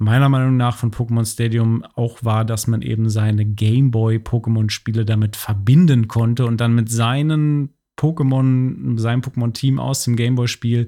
meiner 0.00 0.30
Meinung 0.30 0.56
nach 0.56 0.78
von 0.78 0.90
Pokémon 0.90 1.30
Stadium 1.30 1.84
auch 1.94 2.24
war, 2.24 2.46
dass 2.46 2.66
man 2.66 2.80
eben 2.80 3.10
seine 3.10 3.44
Gameboy-Pokémon-Spiele 3.44 5.04
damit 5.04 5.36
verbinden 5.36 6.08
konnte 6.08 6.46
und 6.46 6.58
dann 6.58 6.74
mit 6.74 6.90
seinen 6.90 7.74
Pokémon, 7.98 8.98
seinem 8.98 9.20
Pokémon-Team 9.20 9.78
aus 9.78 10.04
dem 10.04 10.16
Gameboy-Spiel 10.16 10.86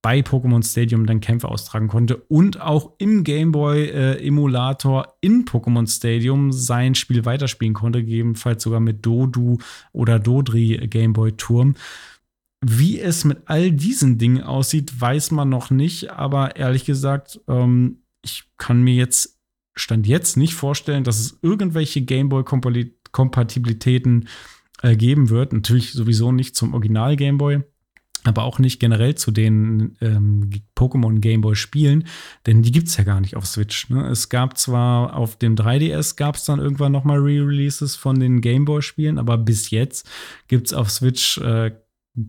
bei 0.00 0.20
Pokémon 0.20 0.64
Stadium 0.66 1.04
dann 1.04 1.20
Kämpfe 1.20 1.48
austragen 1.48 1.88
konnte 1.88 2.16
und 2.16 2.58
auch 2.62 2.92
im 2.96 3.24
Gameboy-Emulator 3.24 5.04
äh, 5.04 5.26
in 5.26 5.44
Pokémon 5.44 5.86
Stadium 5.86 6.50
sein 6.50 6.94
Spiel 6.94 7.26
weiterspielen 7.26 7.74
konnte, 7.74 8.02
gegebenenfalls 8.02 8.62
sogar 8.62 8.80
mit 8.80 9.04
Dodu 9.04 9.58
oder 9.92 10.18
Dodri 10.18 10.78
Gameboy 10.88 11.32
Turm. 11.32 11.74
Wie 12.64 12.98
es 13.00 13.26
mit 13.26 13.42
all 13.44 13.70
diesen 13.70 14.16
Dingen 14.16 14.42
aussieht, 14.42 14.98
weiß 14.98 15.30
man 15.32 15.50
noch 15.50 15.70
nicht, 15.70 16.10
aber 16.10 16.56
ehrlich 16.56 16.86
gesagt, 16.86 17.38
ähm, 17.46 17.98
ich 18.22 18.44
kann 18.56 18.82
mir 18.82 18.94
jetzt, 18.94 19.38
Stand 19.74 20.06
jetzt, 20.06 20.36
nicht 20.36 20.54
vorstellen, 20.54 21.04
dass 21.04 21.20
es 21.20 21.38
irgendwelche 21.42 22.02
Gameboy-Kompatibilitäten 22.02 24.28
äh, 24.82 24.96
geben 24.96 25.30
wird. 25.30 25.52
Natürlich 25.52 25.92
sowieso 25.92 26.32
nicht 26.32 26.56
zum 26.56 26.74
Original 26.74 27.16
Gameboy, 27.16 27.62
aber 28.24 28.44
auch 28.44 28.58
nicht 28.58 28.80
generell 28.80 29.14
zu 29.14 29.30
den 29.30 29.96
ähm, 30.00 30.50
Pokémon 30.76 31.20
Gameboy-Spielen, 31.20 32.04
denn 32.46 32.62
die 32.62 32.72
gibt 32.72 32.88
es 32.88 32.96
ja 32.96 33.04
gar 33.04 33.20
nicht 33.20 33.36
auf 33.36 33.46
Switch. 33.46 33.88
Ne? 33.88 34.06
Es 34.08 34.28
gab 34.28 34.58
zwar 34.58 35.16
auf 35.16 35.36
dem 35.36 35.54
3DS 35.54 36.16
gab 36.16 36.36
es 36.36 36.44
dann 36.44 36.58
irgendwann 36.58 36.92
noch 36.92 37.04
mal 37.04 37.18
Re-Releases 37.18 37.96
von 37.96 38.20
den 38.20 38.40
Gameboy-Spielen, 38.40 39.18
aber 39.18 39.38
bis 39.38 39.70
jetzt 39.70 40.08
gibt 40.48 40.66
es 40.66 40.74
auf 40.74 40.90
Switch 40.90 41.38
äh, 41.38 41.72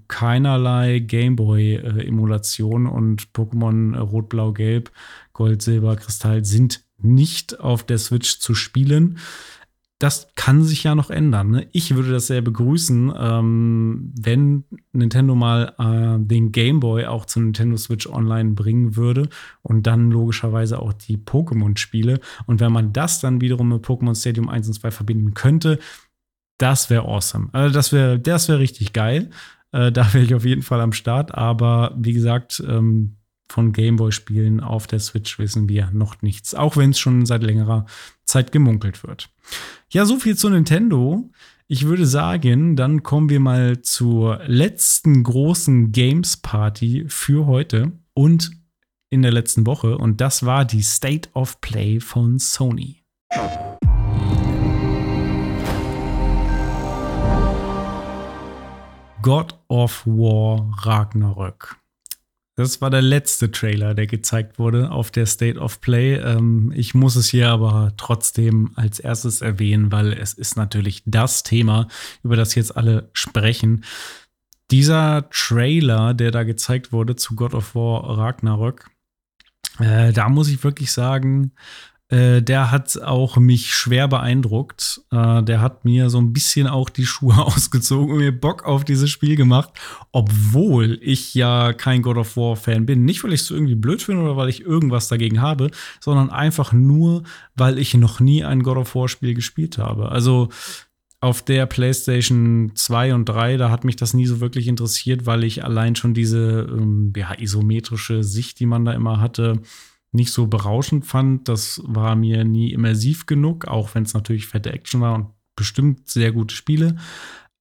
keinerlei 0.08 1.00
Gameboy-Emulation 1.00 2.88
und 2.88 3.34
Pokémon 3.34 3.98
Rot, 3.98 4.30
Blau, 4.30 4.54
Gelb, 4.54 4.92
Gold, 5.42 5.64
Silber, 5.64 5.96
Kristall 5.96 6.46
sind 6.46 6.84
nicht 7.02 7.60
auf 7.60 7.84
der 7.84 7.98
Switch 7.98 8.38
zu 8.38 8.54
spielen. 8.54 9.18
Das 9.98 10.28
kann 10.36 10.64
sich 10.64 10.84
ja 10.84 10.94
noch 10.94 11.10
ändern. 11.10 11.50
Ne? 11.50 11.68
Ich 11.72 11.96
würde 11.96 12.12
das 12.12 12.28
sehr 12.28 12.44
begrüßen, 12.44 13.12
ähm, 13.18 14.14
wenn 14.22 14.66
Nintendo 14.94 15.34
mal 15.34 15.74
äh, 15.80 16.24
den 16.24 16.52
Game 16.52 16.80
Boy 16.80 17.08
auch 17.08 17.26
zu 17.26 17.40
Nintendo 17.40 17.76
Switch 17.78 18.06
Online 18.06 18.52
bringen 18.52 18.96
würde 18.96 19.30
und 19.64 19.88
dann 19.88 20.12
logischerweise 20.12 20.78
auch 20.78 20.94
die 20.94 21.18
Pokémon-Spiele. 21.18 22.20
Und 22.46 22.60
wenn 22.60 22.72
man 22.72 22.94
das 22.94 23.20
dann 23.20 23.42
wiederum 23.42 23.70
mit 23.70 23.84
Pokémon 23.84 24.14
Stadium 24.14 24.48
1 24.48 24.68
und 24.68 24.74
2 24.74 24.92
verbinden 24.92 25.34
könnte, 25.34 25.80
das 26.60 26.92
wäre 26.92 27.06
awesome. 27.06 27.50
Also 27.52 27.74
das 27.74 27.92
wäre 27.92 28.20
das 28.20 28.48
wär 28.48 28.60
richtig 28.60 28.94
geil. 28.94 29.32
Äh, 29.72 29.92
da 29.92 30.14
wäre 30.14 30.24
ich 30.24 30.36
auf 30.36 30.46
jeden 30.46 30.62
Fall 30.62 30.82
am 30.82 30.94
Start. 30.94 31.34
Aber 31.34 31.96
wie 31.98 32.14
gesagt, 32.14 32.64
ähm, 32.68 33.18
von 33.52 33.74
Gameboy-Spielen 33.74 34.60
auf 34.60 34.88
der 34.88 35.00
Switch 35.00 35.38
wissen 35.38 35.70
wir 35.70 35.92
noch 35.92 36.22
nichts. 36.22 36.56
Auch 36.56 36.78
wenn 36.78 36.92
es 36.92 37.00
schon 37.00 37.26
seit 37.26 37.44
längerer 37.44 37.86
Zeit 38.26 38.52
gemunkelt 38.52 39.04
wird. 39.04 39.30
Ja, 39.90 40.06
so 40.06 40.18
viel 40.18 40.38
zu 40.38 40.50
Nintendo. 40.50 41.30
Ich 41.68 41.86
würde 41.86 42.06
sagen, 42.06 42.76
dann 42.76 43.04
kommen 43.04 43.30
wir 43.30 43.40
mal 43.40 43.82
zur 43.82 44.42
letzten 44.46 45.24
großen 45.24 45.92
Games 45.92 46.38
Party 46.38 47.06
für 47.08 47.46
heute 47.46 47.92
und 48.14 48.52
in 49.10 49.22
der 49.22 49.32
letzten 49.32 49.66
Woche. 49.66 49.98
Und 49.98 50.22
das 50.22 50.46
war 50.46 50.66
die 50.66 50.82
State 50.82 51.30
of 51.34 51.62
Play 51.62 52.00
von 52.00 52.40
Sony. 52.40 53.04
God 59.22 59.56
of 59.68 60.06
War 60.08 60.72
Ragnarök. 60.84 61.81
Das 62.56 62.82
war 62.82 62.90
der 62.90 63.02
letzte 63.02 63.50
Trailer, 63.50 63.94
der 63.94 64.08
gezeigt 64.08 64.60
wurde 64.60 64.92
auf 64.92 65.10
der 65.10 65.26
State 65.26 65.58
of 65.58 65.80
Play. 65.80 66.16
Ähm, 66.16 66.74
ich 66.76 66.94
muss 66.94 67.16
es 67.16 67.30
hier 67.30 67.50
aber 67.50 67.94
trotzdem 67.98 68.72
als 68.76 69.00
erstes 69.00 69.42
erwähnen, 69.42 69.92
weil 69.92 70.14
es 70.14 70.34
ist 70.34 70.58
natürlich 70.58 71.04
das 71.06 71.44
Thema, 71.44 71.88
über 72.24 72.36
das 72.36 72.56
jetzt 72.56 72.76
alle 72.76 73.10
sprechen. 73.14 73.86
Dieser 74.70 75.30
Trailer, 75.30 76.14
der 76.14 76.32
da 76.32 76.44
gezeigt 76.44 76.92
wurde 76.92 77.16
zu 77.16 77.36
God 77.36 77.54
of 77.54 77.74
War 77.74 78.18
Ragnarök, 78.18 78.90
äh, 79.80 80.12
da 80.12 80.30
muss 80.30 80.50
ich 80.50 80.64
wirklich 80.64 80.92
sagen, 80.92 81.54
äh, 82.12 82.42
der 82.42 82.72
hat 82.72 83.02
auch 83.02 83.38
mich 83.38 83.74
schwer 83.74 84.10
beeindruckt. 84.10 85.02
Äh, 85.12 85.44
der 85.44 85.62
hat 85.62 85.86
mir 85.86 86.10
so 86.10 86.20
ein 86.20 86.34
bisschen 86.34 86.68
auch 86.68 86.90
die 86.90 87.06
Schuhe 87.06 87.38
ausgezogen 87.46 88.12
und 88.12 88.20
mir 88.20 88.38
Bock 88.38 88.66
auf 88.66 88.84
dieses 88.84 89.10
Spiel 89.10 89.38
gemacht, 89.38 89.70
obwohl 90.12 91.00
ich 91.02 91.34
ja 91.34 91.72
kein 91.72 92.02
God 92.02 92.18
of 92.18 92.36
War 92.36 92.58
Fan 92.58 92.86
bin. 92.86 93.06
Nicht, 93.06 93.24
weil 93.24 93.32
ich 93.32 93.42
es 93.42 93.50
irgendwie 93.50 93.76
blöd 93.76 94.02
finde 94.02 94.24
oder 94.24 94.36
weil 94.36 94.50
ich 94.50 94.62
irgendwas 94.62 95.08
dagegen 95.08 95.42
habe, 95.42 95.72
sondern 96.02 96.30
einfach 96.30 96.74
nur, 96.74 97.24
weil 97.56 97.80
ich 97.80 97.94
noch 97.94 98.20
nie 98.20 98.44
ein 98.44 98.62
God 98.62 98.78
of 98.78 98.94
War 98.94 99.08
Spiel 99.08 99.34
gespielt 99.34 99.78
habe. 99.78 100.10
Also 100.10 100.50
auf 101.22 101.42
der 101.44 101.66
PlayStation 101.66 102.72
2 102.76 103.14
und 103.14 103.26
3, 103.26 103.56
da 103.56 103.70
hat 103.70 103.86
mich 103.86 103.96
das 103.96 104.14
nie 104.14 104.26
so 104.26 104.42
wirklich 104.42 104.68
interessiert, 104.68 105.26
weil 105.26 105.46
ich 105.46 105.64
allein 105.64 105.96
schon 105.96 106.14
diese 106.14 106.68
ähm, 106.70 107.14
ja, 107.16 107.40
isometrische 107.40 108.24
Sicht, 108.24 108.60
die 108.60 108.66
man 108.66 108.84
da 108.84 108.92
immer 108.92 109.22
hatte, 109.22 109.62
nicht 110.12 110.32
so 110.32 110.48
berauschend 110.48 111.06
fand. 111.06 111.48
Das 111.48 111.82
war 111.86 112.16
mir 112.16 112.44
nie 112.44 112.74
immersiv 112.74 113.26
genug, 113.26 113.68
auch 113.68 113.96
wenn 113.96 114.04
es 114.04 114.14
natürlich 114.14 114.48
fette 114.48 114.72
Action 114.72 115.02
war 115.02 115.16
und 115.16 115.28
bestimmt 115.56 116.10
sehr 116.10 116.32
gute 116.32 116.56
Spiele. 116.56 116.98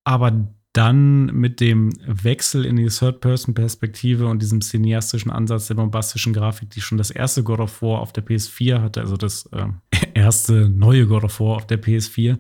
Aber 0.05 0.49
dann 0.73 1.27
mit 1.27 1.61
dem 1.61 1.91
Wechsel 2.07 2.65
in 2.65 2.77
die 2.77 2.87
Third-Person-Perspektive 2.87 4.27
und 4.27 4.41
diesem 4.41 4.61
cineastischen 4.61 5.33
Ansatz 5.33 5.67
der 5.67 5.75
bombastischen 5.75 6.33
Grafik, 6.33 6.71
die 6.71 6.81
schon 6.81 6.99
das 6.99 7.11
erste 7.11 7.43
God 7.43 7.59
of 7.59 7.83
War 7.83 8.01
auf 8.01 8.13
der 8.13 8.25
PS4 8.25 8.81
hatte, 8.81 9.01
also 9.01 9.17
das 9.17 9.47
äh, 9.47 9.67
erste 10.15 10.69
neue 10.69 11.07
God 11.07 11.25
of 11.25 11.41
War 11.41 11.57
auf 11.57 11.67
der 11.67 11.83
PS4, 11.83 12.39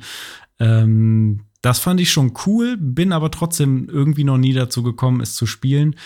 ähm, 0.60 1.40
das 1.62 1.78
fand 1.78 2.00
ich 2.00 2.10
schon 2.10 2.32
cool, 2.46 2.76
bin 2.78 3.12
aber 3.12 3.30
trotzdem 3.30 3.88
irgendwie 3.90 4.24
noch 4.24 4.38
nie 4.38 4.54
dazu 4.54 4.82
gekommen, 4.82 5.20
es 5.20 5.34
zu 5.34 5.44
spielen. 5.44 5.96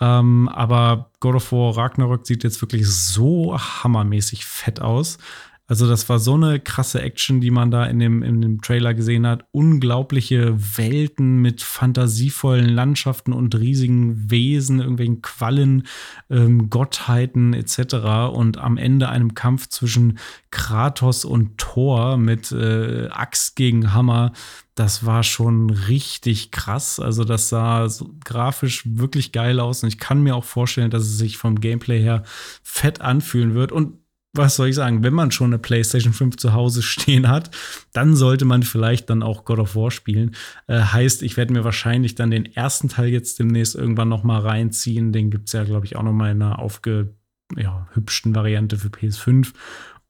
Ähm, 0.00 0.48
aber 0.48 1.10
God 1.20 1.36
of 1.36 1.52
War 1.52 1.76
Ragnarök 1.76 2.26
sieht 2.26 2.44
jetzt 2.44 2.60
wirklich 2.60 2.88
so 2.88 3.58
hammermäßig 3.58 4.44
fett 4.44 4.80
aus. 4.80 5.18
Also 5.66 5.88
das 5.88 6.06
war 6.10 6.18
so 6.18 6.34
eine 6.34 6.60
krasse 6.60 7.00
Action, 7.00 7.40
die 7.40 7.50
man 7.50 7.70
da 7.70 7.86
in 7.86 7.98
dem, 7.98 8.22
in 8.22 8.42
dem 8.42 8.60
Trailer 8.60 8.92
gesehen 8.92 9.26
hat. 9.26 9.46
Unglaubliche 9.50 10.54
Welten 10.76 11.40
mit 11.40 11.62
fantasievollen 11.62 12.68
Landschaften 12.68 13.32
und 13.32 13.54
riesigen 13.54 14.30
Wesen, 14.30 14.80
irgendwelchen 14.80 15.22
Quallen, 15.22 15.86
ähm, 16.28 16.68
Gottheiten 16.68 17.54
etc. 17.54 17.94
Und 18.34 18.58
am 18.58 18.76
Ende 18.76 19.08
einem 19.08 19.32
Kampf 19.32 19.68
zwischen 19.70 20.18
Kratos 20.50 21.24
und 21.24 21.56
Thor 21.56 22.18
mit 22.18 22.52
äh, 22.52 23.08
Axt 23.08 23.56
gegen 23.56 23.94
Hammer. 23.94 24.32
Das 24.74 25.06
war 25.06 25.22
schon 25.22 25.70
richtig 25.70 26.50
krass. 26.50 27.00
Also 27.00 27.24
das 27.24 27.48
sah 27.48 27.88
so 27.88 28.10
grafisch 28.22 28.82
wirklich 28.84 29.32
geil 29.32 29.58
aus. 29.60 29.82
Und 29.82 29.88
ich 29.88 29.98
kann 29.98 30.22
mir 30.22 30.36
auch 30.36 30.44
vorstellen, 30.44 30.90
dass 30.90 31.04
es 31.04 31.16
sich 31.16 31.38
vom 31.38 31.58
Gameplay 31.58 32.02
her 32.02 32.22
fett 32.62 33.00
anfühlen 33.00 33.54
wird. 33.54 33.72
Und 33.72 34.03
was 34.34 34.56
soll 34.56 34.68
ich 34.68 34.74
sagen, 34.74 35.02
wenn 35.02 35.14
man 35.14 35.30
schon 35.30 35.46
eine 35.46 35.58
PlayStation 35.58 36.12
5 36.12 36.36
zu 36.36 36.52
Hause 36.52 36.82
stehen 36.82 37.28
hat, 37.28 37.50
dann 37.92 38.16
sollte 38.16 38.44
man 38.44 38.62
vielleicht 38.62 39.08
dann 39.10 39.22
auch 39.22 39.44
God 39.44 39.60
of 39.60 39.76
War 39.76 39.90
spielen. 39.90 40.34
Äh, 40.66 40.80
heißt, 40.80 41.22
ich 41.22 41.36
werde 41.36 41.52
mir 41.52 41.64
wahrscheinlich 41.64 42.14
dann 42.14 42.30
den 42.30 42.46
ersten 42.46 42.88
Teil 42.88 43.08
jetzt 43.08 43.38
demnächst 43.38 43.74
irgendwann 43.74 44.08
noch 44.08 44.24
mal 44.24 44.40
reinziehen. 44.40 45.12
Den 45.12 45.30
gibt 45.30 45.48
es 45.48 45.52
ja, 45.52 45.64
glaube 45.64 45.86
ich, 45.86 45.96
auch 45.96 46.02
noch 46.02 46.12
mal 46.12 46.30
in 46.30 46.42
einer 46.42 46.58
aufgehübschten 46.58 48.32
ja, 48.32 48.34
Variante 48.34 48.76
für 48.76 48.88
PS5. 48.88 49.52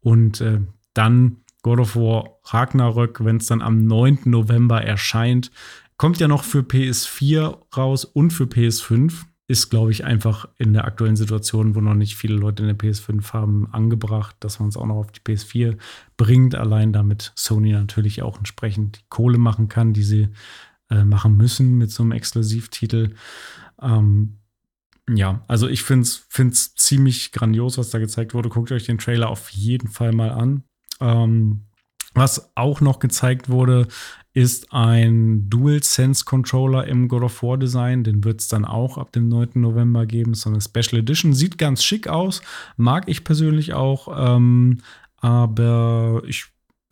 Und 0.00 0.40
äh, 0.40 0.60
dann 0.94 1.38
God 1.62 1.80
of 1.80 1.96
War 1.96 2.38
Ragnarök, 2.44 3.24
wenn 3.24 3.36
es 3.36 3.46
dann 3.46 3.62
am 3.62 3.86
9. 3.86 4.20
November 4.24 4.82
erscheint. 4.82 5.50
Kommt 5.96 6.18
ja 6.18 6.28
noch 6.28 6.44
für 6.44 6.60
PS4 6.60 7.56
raus 7.76 8.04
und 8.04 8.32
für 8.32 8.44
PS5 8.44 9.24
ist, 9.46 9.68
glaube 9.68 9.90
ich, 9.90 10.04
einfach 10.04 10.48
in 10.56 10.72
der 10.72 10.86
aktuellen 10.86 11.16
Situation, 11.16 11.74
wo 11.74 11.80
noch 11.80 11.94
nicht 11.94 12.16
viele 12.16 12.34
Leute 12.34 12.62
eine 12.62 12.72
PS5 12.72 13.32
haben, 13.32 13.68
angebracht, 13.72 14.36
dass 14.40 14.58
man 14.58 14.70
es 14.70 14.76
auch 14.76 14.86
noch 14.86 14.96
auf 14.96 15.12
die 15.12 15.20
PS4 15.20 15.76
bringt. 16.16 16.54
Allein 16.54 16.92
damit 16.92 17.32
Sony 17.36 17.72
natürlich 17.72 18.22
auch 18.22 18.38
entsprechend 18.38 18.98
die 18.98 19.04
Kohle 19.10 19.36
machen 19.36 19.68
kann, 19.68 19.92
die 19.92 20.02
sie 20.02 20.28
äh, 20.90 21.04
machen 21.04 21.36
müssen 21.36 21.76
mit 21.76 21.90
so 21.90 22.02
einem 22.02 22.12
Exklusivtitel. 22.12 23.14
Ähm, 23.82 24.38
ja, 25.10 25.44
also 25.48 25.68
ich 25.68 25.82
finde 25.82 26.08
es 26.08 26.74
ziemlich 26.74 27.32
grandios, 27.32 27.76
was 27.76 27.90
da 27.90 27.98
gezeigt 27.98 28.32
wurde. 28.32 28.48
Guckt 28.48 28.72
euch 28.72 28.84
den 28.84 28.98
Trailer 28.98 29.28
auf 29.28 29.50
jeden 29.50 29.88
Fall 29.88 30.12
mal 30.12 30.30
an. 30.30 30.64
Ähm, 31.00 31.66
was 32.14 32.50
auch 32.54 32.80
noch 32.80 32.98
gezeigt 32.98 33.50
wurde, 33.50 33.88
ist 34.32 34.72
ein 34.72 35.48
DualSense 35.48 36.24
Controller 36.24 36.86
im 36.86 37.06
God 37.08 37.22
of 37.22 37.42
War 37.42 37.56
Design. 37.56 38.02
Den 38.02 38.24
wird 38.24 38.40
es 38.40 38.48
dann 38.48 38.64
auch 38.64 38.98
ab 38.98 39.12
dem 39.12 39.28
9. 39.28 39.50
November 39.54 40.06
geben. 40.06 40.34
So 40.34 40.50
eine 40.50 40.60
Special 40.60 41.00
Edition. 41.00 41.34
Sieht 41.34 41.56
ganz 41.56 41.84
schick 41.84 42.08
aus. 42.08 42.42
Mag 42.76 43.04
ich 43.06 43.22
persönlich 43.22 43.74
auch. 43.74 44.08
Ähm, 44.36 44.80
aber 45.18 46.22
ich 46.26 46.46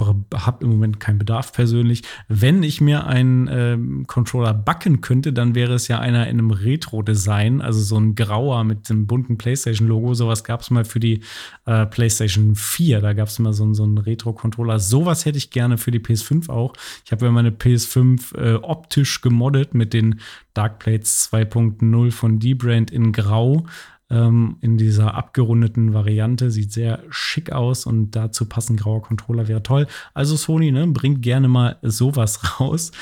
habe 0.07 0.65
im 0.65 0.71
Moment 0.71 1.01
keinen 1.01 1.19
Bedarf 1.19 1.53
persönlich. 1.53 2.03
Wenn 2.29 2.62
ich 2.62 2.81
mir 2.81 3.07
einen 3.07 3.49
ähm, 3.51 4.07
Controller 4.07 4.55
backen 4.55 5.01
könnte, 5.01 5.33
dann 5.33 5.55
wäre 5.55 5.75
es 5.75 5.88
ja 5.88 5.99
einer 5.99 6.27
in 6.29 6.38
einem 6.38 6.51
Retro-Design, 6.51 7.61
also 7.61 7.81
so 7.81 7.99
ein 7.99 8.15
grauer 8.15 8.65
mit 8.65 8.88
dem 8.88 9.07
bunten 9.07 9.38
PlayStation-Logo. 9.38 10.15
Sowas 10.15 10.45
gab 10.45 10.61
es 10.61 10.71
mal 10.71 10.85
für 10.85 11.01
die 11.01 11.21
äh, 11.67 11.87
PlayStation 11.87 12.55
4. 12.55 13.01
Da 13.01 13.12
gab 13.12 13.29
es 13.29 13.38
mal 13.38 13.53
so, 13.53 13.73
so 13.75 13.83
einen 13.85 13.99
Retro-Controller. 13.99 14.79
Sowas 14.79 15.25
hätte 15.25 15.38
ich 15.38 15.51
gerne 15.51 15.79
für 15.79 15.91
die 15.91 16.01
PS5 16.01 16.49
auch. 16.49 16.75
Ich 17.05 17.12
habe 17.12 17.27
ja 17.27 17.33
meine 17.33 17.51
PS5 17.51 18.37
äh, 18.37 18.55
optisch 18.57 19.21
gemoddet 19.21 19.75
mit 19.75 19.93
den 19.93 20.21
Dark 20.55 20.79
Plates 20.79 21.31
2.0 21.33 22.11
von 22.11 22.38
D-Brand 22.38 22.91
in 22.91 23.12
Grau 23.12 23.67
ähm, 24.12 24.59
in 24.61 24.77
dieser 24.77 25.14
abgerundeten 25.14 25.94
Variante. 25.94 26.51
Sieht 26.51 26.72
sehr 26.72 27.03
schick 27.09 27.51
aus 27.51 27.87
und 27.87 28.12
dazu 28.12 28.46
passend 28.46 28.81
grauer 28.81 29.03
Controller 29.03 29.48
wäre 29.48 29.62
toll. 29.62 29.87
Also 30.14 30.37
Sony, 30.37 30.70
ne, 30.70 30.87
bringt 30.87 31.22
gerne 31.22 31.48
mal 31.48 31.79
sowas 31.83 32.61
raus. 32.61 32.92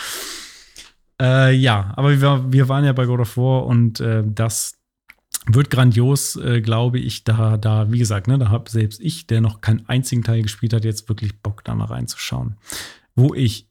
Äh, 1.21 1.55
ja, 1.55 1.93
aber 1.97 2.19
wir, 2.21 2.53
wir 2.53 2.69
waren 2.69 2.85
ja 2.85 2.93
bei 2.93 3.05
God 3.05 3.21
of 3.21 3.37
War 3.37 3.67
und 3.67 4.01
äh, 4.01 4.23
das 4.25 4.79
wird 5.47 5.71
grandios, 5.71 6.37
äh, 6.37 6.61
glaube 6.61 6.99
ich, 6.99 7.25
da, 7.25 7.57
da, 7.57 7.91
wie 7.91 7.99
gesagt, 7.99 8.29
ne, 8.29 8.39
da 8.39 8.51
habe 8.51 8.71
selbst 8.71 9.01
ich, 9.01 9.27
der 9.27 9.41
noch 9.41 9.61
keinen 9.61 9.89
einzigen 9.89 10.23
Teil 10.23 10.43
gespielt 10.43 10.73
hat, 10.73 10.85
jetzt 10.85 11.09
wirklich 11.09 11.41
Bock, 11.43 11.65
da 11.65 11.75
mal 11.75 11.87
reinzuschauen. 11.87 12.57
Wo 13.15 13.35
ich 13.35 13.70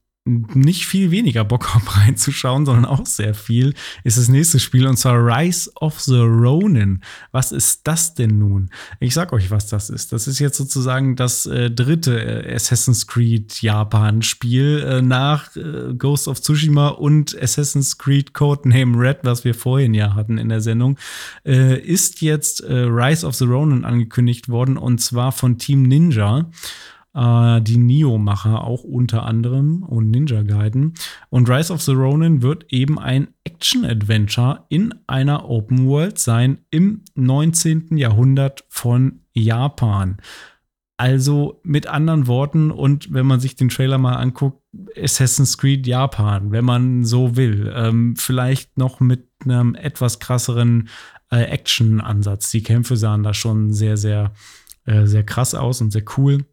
nicht 0.54 0.86
viel 0.86 1.12
weniger 1.12 1.44
Bock 1.44 1.74
habe 1.74 1.86
reinzuschauen, 1.98 2.66
sondern 2.66 2.86
auch 2.86 3.06
sehr 3.06 3.34
viel, 3.34 3.74
ist 4.04 4.18
das 4.18 4.28
nächste 4.28 4.60
Spiel 4.60 4.88
und 4.88 4.98
zwar 4.98 5.16
Rise 5.16 5.72
of 5.76 6.00
the 6.00 6.20
Ronin. 6.20 7.02
Was 7.32 7.52
ist 7.52 7.88
das 7.88 8.14
denn 8.14 8.40
nun? 8.40 8.70
Ich 9.00 9.14
sag 9.14 9.34
euch, 9.34 9.52
was 9.52 9.68
das 9.68 9.90
ist. 9.90 10.14
Das 10.14 10.28
ist 10.28 10.40
jetzt 10.40 10.58
sozusagen 10.58 11.16
das 11.16 11.46
äh, 11.46 11.72
dritte 11.72 12.20
äh, 12.20 12.54
Assassin's 12.54 13.08
Creed 13.08 13.62
Japan-Spiel 13.62 14.84
äh, 14.88 15.02
nach 15.02 15.56
äh, 15.56 15.94
Ghost 15.98 16.28
of 16.28 16.42
Tsushima 16.42 16.90
und 16.90 17.40
Assassin's 17.42 17.98
Creed 17.98 18.34
Codename 18.34 18.98
Red, 18.98 19.20
was 19.24 19.44
wir 19.44 19.56
vorhin 19.56 19.94
ja 19.94 20.16
hatten 20.16 20.38
in 20.38 20.50
der 20.50 20.62
Sendung, 20.62 20.98
äh, 21.46 21.80
ist 21.80 22.22
jetzt 22.22 22.62
äh, 22.62 22.74
Rise 22.74 23.26
of 23.26 23.36
the 23.36 23.46
Ronin 23.46 23.86
angekündigt 23.86 24.50
worden 24.50 24.78
und 24.78 25.00
zwar 25.00 25.32
von 25.32 25.58
Team 25.58 25.84
Ninja 25.84 26.50
äh, 27.14 27.62
die 27.62 27.78
Neo-Macher 27.78 28.64
auch 28.64 28.84
unter 28.84 29.24
anderem 29.24 29.84
und 29.84 30.10
Ninja 30.10 30.44
Gaiden. 30.44 30.94
Und 31.30 31.50
Rise 31.50 31.74
of 31.74 31.82
the 31.82 31.94
Ronin 31.94 32.42
wird 32.42 32.72
eben 32.72 33.00
ein 33.00 33.30
Action-Adventure 33.44 34.66
in 34.70 34.94
einer 35.08 35.50
Open 35.50 35.88
World 35.88 36.20
sein 36.20 36.60
im 36.70 37.04
19. 37.16 37.98
Jahrhundert 37.98 38.64
von 38.70 39.22
Japan. 39.34 40.18
Also 40.98 41.62
mit 41.64 41.88
anderen 41.88 42.28
Worten, 42.28 42.72
und 42.72 43.14
wenn 43.14 43.26
man 43.26 43.40
sich 43.40 43.56
den 43.56 43.70
Trailer 43.70 43.98
mal 43.98 44.16
anguckt, 44.16 44.62
Assassin's 45.02 45.58
Creed 45.58 45.88
Japan, 45.88 46.52
wenn 46.52 46.66
man 46.66 47.06
so 47.06 47.38
will. 47.38 47.72
Ähm, 47.74 48.16
vielleicht 48.18 48.78
noch 48.78 49.00
mit 49.00 49.26
einem 49.46 49.76
etwas 49.76 50.20
krasseren 50.20 50.90
äh, 51.32 51.44
Action-Ansatz. 51.44 52.52
Die 52.52 52.64
Kämpfe 52.64 52.98
sahen 52.98 53.24
da 53.24 53.34
schon 53.34 53.72
sehr, 53.72 53.96
sehr, 53.96 54.34
äh, 54.86 55.06
sehr 55.06 55.24
krass 55.24 55.56
aus 55.56 55.80
und 55.80 55.92
sehr 55.92 56.04
cool. 56.18 56.46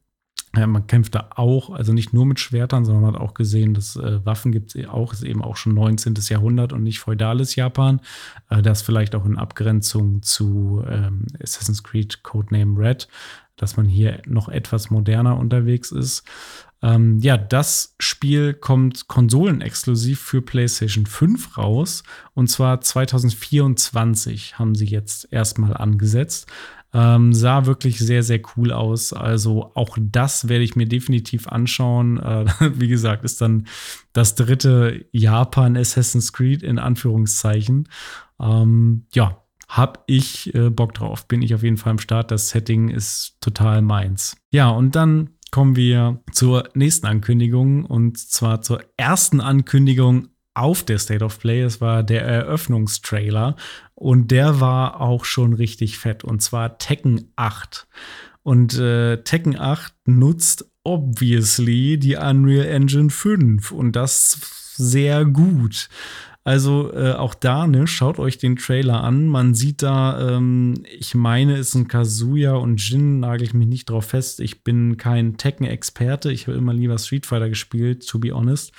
Ja, 0.56 0.66
man 0.66 0.86
kämpft 0.86 1.14
da 1.14 1.30
auch, 1.36 1.70
also 1.70 1.92
nicht 1.92 2.12
nur 2.12 2.24
mit 2.24 2.40
Schwertern, 2.40 2.84
sondern 2.84 3.04
man 3.04 3.14
hat 3.14 3.20
auch 3.20 3.34
gesehen, 3.34 3.74
dass 3.74 3.96
äh, 3.96 4.24
Waffen 4.24 4.52
gibt 4.52 4.74
es 4.74 4.88
auch, 4.88 5.12
ist 5.12 5.22
eben 5.22 5.42
auch 5.42 5.56
schon 5.56 5.74
19. 5.74 6.14
Jahrhundert 6.28 6.72
und 6.72 6.82
nicht 6.82 6.98
feudales 6.98 7.56
Japan. 7.56 8.00
Äh, 8.48 8.62
das 8.62 8.82
vielleicht 8.82 9.14
auch 9.14 9.26
in 9.26 9.36
Abgrenzung 9.36 10.22
zu 10.22 10.82
ähm, 10.88 11.26
Assassin's 11.42 11.82
Creed 11.82 12.22
Codename 12.22 12.78
Red, 12.78 13.08
dass 13.56 13.76
man 13.76 13.86
hier 13.86 14.22
noch 14.26 14.48
etwas 14.48 14.90
moderner 14.90 15.36
unterwegs 15.36 15.92
ist. 15.92 16.24
Ähm, 16.82 17.18
ja, 17.20 17.36
das 17.36 17.94
Spiel 17.98 18.52
kommt 18.52 19.08
konsolenexklusiv 19.08 20.20
für 20.20 20.42
PlayStation 20.42 21.06
5 21.06 21.56
raus. 21.56 22.02
Und 22.34 22.48
zwar 22.48 22.80
2024 22.80 24.58
haben 24.58 24.74
sie 24.74 24.86
jetzt 24.86 25.32
erstmal 25.32 25.76
angesetzt. 25.76 26.46
Ähm, 26.96 27.34
sah 27.34 27.66
wirklich 27.66 27.98
sehr, 27.98 28.22
sehr 28.22 28.40
cool 28.56 28.72
aus. 28.72 29.12
Also 29.12 29.70
auch 29.74 29.98
das 30.00 30.48
werde 30.48 30.64
ich 30.64 30.76
mir 30.76 30.86
definitiv 30.86 31.46
anschauen. 31.46 32.18
Äh, 32.18 32.46
wie 32.74 32.88
gesagt, 32.88 33.22
ist 33.22 33.42
dann 33.42 33.66
das 34.14 34.34
dritte 34.34 35.04
Japan 35.12 35.76
Assassin's 35.76 36.32
Creed 36.32 36.62
in 36.62 36.78
Anführungszeichen. 36.78 37.90
Ähm, 38.40 39.04
ja, 39.12 39.42
hab 39.68 40.04
ich 40.06 40.54
äh, 40.54 40.70
Bock 40.70 40.94
drauf. 40.94 41.28
Bin 41.28 41.42
ich 41.42 41.54
auf 41.54 41.62
jeden 41.62 41.76
Fall 41.76 41.90
am 41.90 41.98
Start. 41.98 42.30
Das 42.30 42.48
Setting 42.48 42.88
ist 42.88 43.36
total 43.42 43.82
meins. 43.82 44.38
Ja, 44.50 44.70
und 44.70 44.96
dann 44.96 45.30
kommen 45.50 45.76
wir 45.76 46.22
zur 46.32 46.70
nächsten 46.72 47.06
Ankündigung 47.06 47.84
und 47.84 48.16
zwar 48.16 48.62
zur 48.62 48.80
ersten 48.96 49.42
Ankündigung 49.42 50.28
auf 50.56 50.82
der 50.82 50.98
State 50.98 51.24
of 51.24 51.38
Play. 51.38 51.62
Es 51.62 51.80
war 51.80 52.02
der 52.02 52.22
Eröffnungstrailer 52.22 53.56
und 53.94 54.30
der 54.30 54.60
war 54.60 55.00
auch 55.00 55.24
schon 55.24 55.52
richtig 55.52 55.98
fett 55.98 56.24
und 56.24 56.42
zwar 56.42 56.78
Tekken 56.78 57.32
8. 57.36 57.86
Und 58.42 58.78
äh, 58.78 59.22
Tekken 59.22 59.58
8 59.58 59.92
nutzt 60.06 60.70
obviously 60.84 61.98
die 61.98 62.16
Unreal 62.16 62.66
Engine 62.66 63.10
5 63.10 63.72
und 63.72 63.96
das 63.96 64.38
sehr 64.76 65.24
gut. 65.24 65.88
Also 66.46 66.92
äh, 66.92 67.10
auch 67.10 67.34
da, 67.34 67.66
ne, 67.66 67.88
schaut 67.88 68.20
euch 68.20 68.38
den 68.38 68.54
Trailer 68.54 69.02
an. 69.02 69.26
Man 69.26 69.54
sieht 69.54 69.82
da, 69.82 70.36
ähm, 70.36 70.74
ich 70.96 71.16
meine, 71.16 71.56
es 71.56 71.72
sind 71.72 71.88
Kazuya 71.88 72.54
und 72.54 72.80
Jin, 72.80 73.18
nagel 73.18 73.42
ich 73.42 73.52
mich 73.52 73.66
nicht 73.66 73.90
drauf 73.90 74.04
fest. 74.04 74.38
Ich 74.38 74.62
bin 74.62 74.96
kein 74.96 75.38
Tekken-Experte. 75.38 76.30
Ich 76.30 76.46
habe 76.46 76.56
immer 76.56 76.72
lieber 76.72 76.98
Street 76.98 77.26
Fighter 77.26 77.48
gespielt, 77.48 78.06
to 78.06 78.20
be 78.20 78.30
honest. 78.30 78.70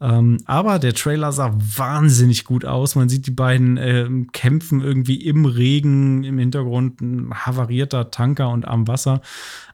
Ähm, 0.00 0.38
aber 0.44 0.78
der 0.78 0.94
Trailer 0.94 1.32
sah 1.32 1.52
wahnsinnig 1.58 2.44
gut 2.44 2.64
aus. 2.64 2.94
Man 2.94 3.08
sieht 3.08 3.26
die 3.26 3.32
beiden 3.32 3.78
äh, 3.78 4.08
kämpfen 4.32 4.80
irgendwie 4.80 5.26
im 5.26 5.44
Regen, 5.44 6.22
im 6.22 6.38
Hintergrund 6.38 7.00
ein 7.00 7.34
havarierter 7.34 8.12
Tanker 8.12 8.50
und 8.50 8.64
am 8.64 8.86
Wasser. 8.86 9.22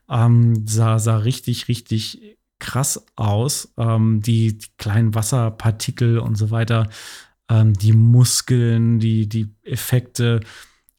Ähm, 0.09 0.67
sah, 0.67 0.99
sah 0.99 1.19
richtig, 1.19 1.69
richtig 1.69 2.39
krass 2.59 3.05
aus. 3.17 3.75
Ähm, 3.77 4.23
die, 4.23 4.57
die, 4.57 4.69
kleinen 4.79 5.15
Wasserpartikel 5.15 6.19
und 6.19 6.37
so 6.37 6.51
weiter 6.51 6.89
ähm, 7.49 7.75
die 7.75 7.93
Muskeln, 7.93 8.99
die, 8.99 9.29
die 9.29 9.55
Effekte 9.63 10.41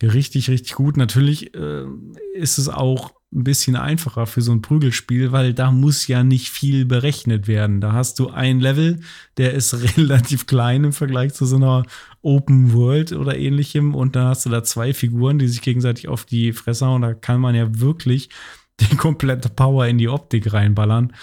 richtig, 0.03 0.49
richtig 0.49 0.73
gut. 0.73 0.97
Natürlich 0.97 1.53
äh, 1.55 1.85
ist 2.33 2.57
es 2.57 2.69
auch 2.69 3.13
ein 3.33 3.43
bisschen 3.43 3.75
einfacher 3.75 4.27
für 4.27 4.41
so 4.41 4.51
ein 4.51 4.61
Prügelspiel, 4.61 5.31
weil 5.31 5.53
da 5.53 5.71
muss 5.71 6.07
ja 6.07 6.23
nicht 6.23 6.49
viel 6.49 6.85
berechnet 6.85 7.47
werden. 7.47 7.81
Da 7.81 7.91
hast 7.91 8.19
du 8.19 8.29
ein 8.29 8.59
Level, 8.59 9.01
der 9.37 9.53
ist 9.53 9.73
relativ 9.97 10.47
klein 10.47 10.85
im 10.85 10.93
Vergleich 10.93 11.33
zu 11.33 11.45
so 11.45 11.57
einer 11.57 11.83
Open 12.21 12.73
World 12.73 13.11
oder 13.11 13.37
ähnlichem 13.37 13.93
und 13.93 14.15
dann 14.15 14.27
hast 14.27 14.45
du 14.45 14.49
da 14.49 14.63
zwei 14.63 14.93
Figuren, 14.93 15.37
die 15.37 15.47
sich 15.47 15.61
gegenseitig 15.61 16.07
auf 16.07 16.25
die 16.25 16.53
Fresse 16.53 16.85
hauen. 16.85 17.01
Da 17.01 17.13
kann 17.13 17.41
man 17.41 17.55
ja 17.55 17.79
wirklich 17.79 18.29
die 18.79 18.95
komplette 18.95 19.49
Power 19.49 19.85
in 19.87 19.97
die 19.97 20.09
Optik 20.09 20.53
reinballern. 20.53 21.13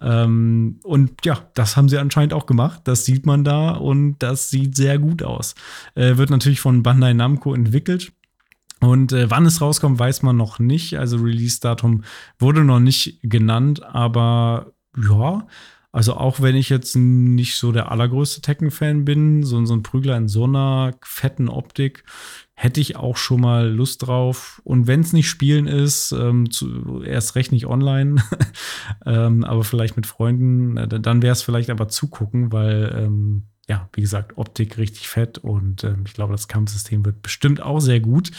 Ähm, 0.00 0.80
und 0.82 1.24
ja, 1.24 1.48
das 1.54 1.76
haben 1.76 1.88
sie 1.88 1.98
anscheinend 1.98 2.32
auch 2.32 2.46
gemacht. 2.46 2.82
Das 2.84 3.04
sieht 3.04 3.26
man 3.26 3.44
da 3.44 3.72
und 3.72 4.18
das 4.18 4.50
sieht 4.50 4.76
sehr 4.76 4.98
gut 4.98 5.22
aus. 5.22 5.54
Äh, 5.94 6.16
wird 6.16 6.30
natürlich 6.30 6.60
von 6.60 6.82
Bandai 6.82 7.12
Namco 7.12 7.54
entwickelt. 7.54 8.12
Und 8.80 9.12
äh, 9.12 9.30
wann 9.30 9.44
es 9.44 9.60
rauskommt, 9.60 9.98
weiß 9.98 10.22
man 10.22 10.36
noch 10.36 10.58
nicht. 10.58 10.98
Also 10.98 11.18
Release-Datum 11.18 12.02
wurde 12.38 12.64
noch 12.64 12.80
nicht 12.80 13.20
genannt, 13.22 13.82
aber 13.82 14.72
ja, 14.96 15.46
also 15.92 16.14
auch 16.14 16.40
wenn 16.40 16.56
ich 16.56 16.68
jetzt 16.68 16.96
nicht 16.96 17.56
so 17.56 17.72
der 17.72 17.90
allergrößte 17.90 18.40
Tekken-Fan 18.40 19.04
bin, 19.04 19.42
so, 19.42 19.64
so 19.64 19.74
ein 19.74 19.82
Prügler 19.82 20.16
in 20.16 20.28
so 20.28 20.44
einer 20.44 20.94
fetten 21.02 21.48
Optik, 21.48 22.04
hätte 22.60 22.78
ich 22.78 22.96
auch 22.96 23.16
schon 23.16 23.40
mal 23.40 23.70
Lust 23.70 24.06
drauf. 24.06 24.60
Und 24.64 24.86
wenn 24.86 25.00
es 25.00 25.14
nicht 25.14 25.30
spielen 25.30 25.66
ist, 25.66 26.12
ähm, 26.12 26.50
zu, 26.50 27.02
erst 27.02 27.34
recht 27.34 27.52
nicht 27.52 27.66
online, 27.66 28.22
ähm, 29.06 29.44
aber 29.44 29.64
vielleicht 29.64 29.96
mit 29.96 30.06
Freunden, 30.06 30.74
dann 31.02 31.22
wäre 31.22 31.32
es 31.32 31.40
vielleicht 31.40 31.70
aber 31.70 31.88
zugucken, 31.88 32.52
weil 32.52 32.94
ähm, 32.94 33.44
ja, 33.66 33.88
wie 33.94 34.02
gesagt, 34.02 34.36
Optik 34.36 34.76
richtig 34.76 35.08
fett 35.08 35.38
und 35.38 35.84
äh, 35.84 35.94
ich 36.04 36.12
glaube, 36.12 36.32
das 36.32 36.48
Kampfsystem 36.48 37.02
wird 37.06 37.22
bestimmt 37.22 37.62
auch 37.62 37.80
sehr 37.80 38.00
gut. 38.00 38.30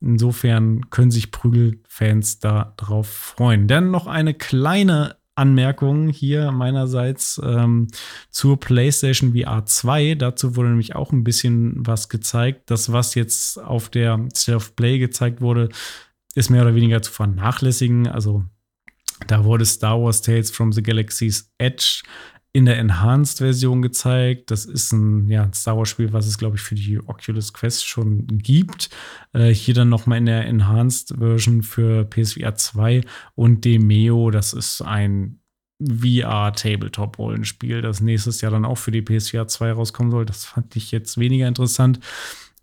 Insofern 0.00 0.88
können 0.90 1.10
sich 1.10 1.32
Prügelfans 1.32 2.38
da 2.38 2.72
drauf 2.76 3.08
freuen. 3.08 3.66
Dann 3.66 3.90
noch 3.90 4.06
eine 4.06 4.34
kleine 4.34 5.16
Anmerkung 5.36 6.08
hier 6.08 6.50
meinerseits 6.50 7.40
ähm, 7.44 7.88
zur 8.30 8.58
PlayStation 8.58 9.34
VR 9.34 9.64
2. 9.64 10.16
Dazu 10.16 10.56
wurde 10.56 10.70
nämlich 10.70 10.96
auch 10.96 11.12
ein 11.12 11.24
bisschen 11.24 11.86
was 11.86 12.08
gezeigt. 12.08 12.70
Das, 12.70 12.92
was 12.92 13.14
jetzt 13.14 13.62
auf 13.62 13.88
der 13.88 14.26
Self-Play 14.34 14.98
gezeigt 14.98 15.40
wurde, 15.40 15.68
ist 16.34 16.50
mehr 16.50 16.62
oder 16.62 16.74
weniger 16.74 17.02
zu 17.02 17.12
vernachlässigen. 17.12 18.08
Also 18.08 18.44
da 19.26 19.44
wurde 19.44 19.64
Star 19.64 20.00
Wars 20.00 20.22
Tales 20.22 20.50
from 20.50 20.72
the 20.72 20.82
Galaxy's 20.82 21.52
Edge 21.58 22.02
in 22.56 22.64
der 22.64 22.78
Enhanced-Version 22.78 23.82
gezeigt. 23.82 24.50
Das 24.50 24.64
ist 24.64 24.90
ein 24.90 25.28
ja, 25.28 25.46
Star 25.52 25.76
Wars-Spiel, 25.76 26.14
was 26.14 26.26
es, 26.26 26.38
glaube 26.38 26.56
ich, 26.56 26.62
für 26.62 26.74
die 26.74 26.98
Oculus 27.06 27.52
Quest 27.52 27.86
schon 27.86 28.26
gibt. 28.26 28.88
Äh, 29.34 29.50
hier 29.50 29.74
dann 29.74 29.90
nochmal 29.90 30.16
in 30.16 30.24
der 30.24 30.46
Enhanced-Version 30.46 31.62
für 31.62 32.06
PSVR 32.06 32.54
2 32.54 33.02
und 33.34 33.66
Demeo. 33.66 34.30
Das 34.30 34.54
ist 34.54 34.80
ein 34.80 35.40
VR-Tabletop-Rollenspiel, 35.82 37.82
das 37.82 38.00
nächstes 38.00 38.40
Jahr 38.40 38.52
dann 38.52 38.64
auch 38.64 38.78
für 38.78 38.90
die 38.90 39.02
PSVR 39.02 39.46
2 39.46 39.72
rauskommen 39.72 40.10
soll. 40.10 40.24
Das 40.24 40.46
fand 40.46 40.74
ich 40.76 40.92
jetzt 40.92 41.18
weniger 41.18 41.48
interessant. 41.48 42.00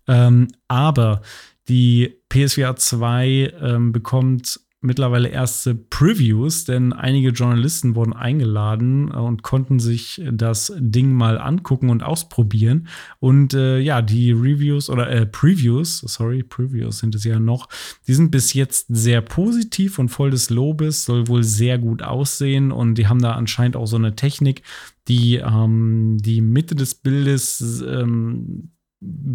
Ähm, 0.08 0.48
aber 0.66 1.22
die 1.68 2.16
PSVR 2.30 2.74
2 2.74 3.52
ähm, 3.60 3.92
bekommt 3.92 4.58
mittlerweile 4.84 5.28
erste 5.28 5.74
Previews, 5.74 6.64
denn 6.64 6.92
einige 6.92 7.30
Journalisten 7.30 7.94
wurden 7.94 8.12
eingeladen 8.12 9.10
äh, 9.10 9.16
und 9.16 9.42
konnten 9.42 9.80
sich 9.80 10.22
das 10.30 10.72
Ding 10.78 11.12
mal 11.12 11.38
angucken 11.38 11.90
und 11.90 12.02
ausprobieren. 12.02 12.88
Und 13.18 13.54
äh, 13.54 13.78
ja, 13.78 14.02
die 14.02 14.32
Reviews 14.32 14.90
oder 14.90 15.10
äh, 15.10 15.26
Previews, 15.26 15.98
sorry, 16.00 16.42
Previews 16.42 16.98
sind 16.98 17.14
es 17.14 17.24
ja 17.24 17.38
noch, 17.38 17.68
die 18.06 18.14
sind 18.14 18.30
bis 18.30 18.52
jetzt 18.52 18.86
sehr 18.88 19.22
positiv 19.22 19.98
und 19.98 20.10
voll 20.10 20.30
des 20.30 20.50
Lobes, 20.50 21.06
soll 21.06 21.28
wohl 21.28 21.42
sehr 21.42 21.78
gut 21.78 22.02
aussehen 22.02 22.70
und 22.70 22.96
die 22.96 23.08
haben 23.08 23.22
da 23.22 23.32
anscheinend 23.32 23.76
auch 23.76 23.86
so 23.86 23.96
eine 23.96 24.14
Technik, 24.14 24.62
die 25.08 25.36
ähm, 25.36 26.18
die 26.20 26.40
Mitte 26.40 26.74
des 26.74 26.94
Bildes 26.94 27.82
ähm, 27.86 28.70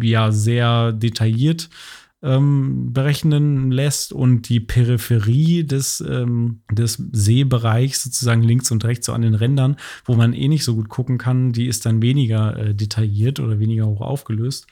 ja 0.02 0.32
sehr 0.32 0.92
detailliert 0.92 1.68
ähm, 2.22 2.92
berechnen 2.92 3.70
lässt 3.70 4.12
und 4.12 4.48
die 4.48 4.60
Peripherie 4.60 5.64
des, 5.64 6.00
ähm, 6.06 6.60
des 6.70 7.02
Seebereichs 7.12 8.02
sozusagen 8.02 8.42
links 8.42 8.70
und 8.70 8.84
rechts 8.84 9.06
so 9.06 9.12
an 9.12 9.22
den 9.22 9.34
Rändern, 9.34 9.76
wo 10.04 10.14
man 10.14 10.34
eh 10.34 10.48
nicht 10.48 10.64
so 10.64 10.74
gut 10.74 10.88
gucken 10.88 11.18
kann, 11.18 11.52
die 11.52 11.66
ist 11.66 11.86
dann 11.86 12.02
weniger 12.02 12.56
äh, 12.56 12.74
detailliert 12.74 13.40
oder 13.40 13.58
weniger 13.58 13.86
hoch 13.86 14.02
aufgelöst. 14.02 14.66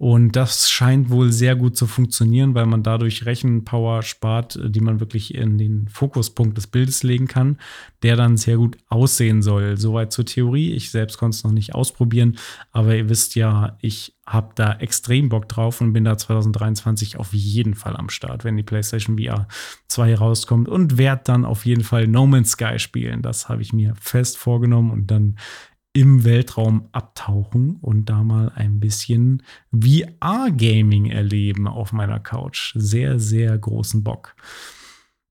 Und 0.00 0.34
das 0.34 0.70
scheint 0.70 1.10
wohl 1.10 1.30
sehr 1.30 1.54
gut 1.56 1.76
zu 1.76 1.86
funktionieren, 1.86 2.54
weil 2.54 2.64
man 2.64 2.82
dadurch 2.82 3.26
Rechenpower 3.26 4.00
spart, 4.00 4.56
äh, 4.56 4.70
die 4.70 4.80
man 4.80 4.98
wirklich 4.98 5.34
in 5.34 5.58
den 5.58 5.88
Fokuspunkt 5.88 6.56
des 6.56 6.68
Bildes 6.68 7.02
legen 7.02 7.26
kann, 7.26 7.58
der 8.02 8.16
dann 8.16 8.38
sehr 8.38 8.56
gut 8.56 8.78
aussehen 8.88 9.42
soll. 9.42 9.76
Soweit 9.76 10.10
zur 10.10 10.24
Theorie. 10.24 10.72
Ich 10.72 10.90
selbst 10.90 11.18
konnte 11.18 11.36
es 11.36 11.44
noch 11.44 11.52
nicht 11.52 11.74
ausprobieren, 11.74 12.38
aber 12.72 12.96
ihr 12.96 13.10
wisst 13.10 13.34
ja, 13.34 13.76
ich 13.82 14.14
habe 14.26 14.52
da 14.54 14.72
extrem 14.72 15.28
Bock 15.28 15.50
drauf 15.50 15.82
und 15.82 15.92
bin 15.92 16.04
da 16.04 16.16
2023 16.16 17.18
auf 17.18 17.34
jeden 17.34 17.74
Fall 17.74 17.94
am 17.94 18.08
Start, 18.08 18.42
wenn 18.42 18.56
die 18.56 18.62
PlayStation 18.62 19.18
VR 19.18 19.48
2 19.88 20.14
rauskommt 20.14 20.68
und 20.68 20.96
werde 20.96 21.22
dann 21.24 21.44
auf 21.44 21.66
jeden 21.66 21.84
Fall 21.84 22.06
No 22.06 22.26
Man's 22.26 22.52
Sky 22.52 22.78
spielen. 22.78 23.20
Das 23.20 23.50
habe 23.50 23.60
ich 23.60 23.74
mir 23.74 23.94
fest 24.00 24.38
vorgenommen 24.38 24.92
und 24.92 25.10
dann 25.10 25.36
im 25.92 26.24
Weltraum 26.24 26.88
abtauchen 26.92 27.76
und 27.80 28.06
da 28.06 28.22
mal 28.22 28.52
ein 28.54 28.78
bisschen 28.78 29.42
VR-Gaming 29.72 31.06
erleben 31.06 31.66
auf 31.66 31.92
meiner 31.92 32.20
Couch. 32.20 32.72
Sehr, 32.76 33.18
sehr 33.18 33.58
großen 33.58 34.04
Bock. 34.04 34.36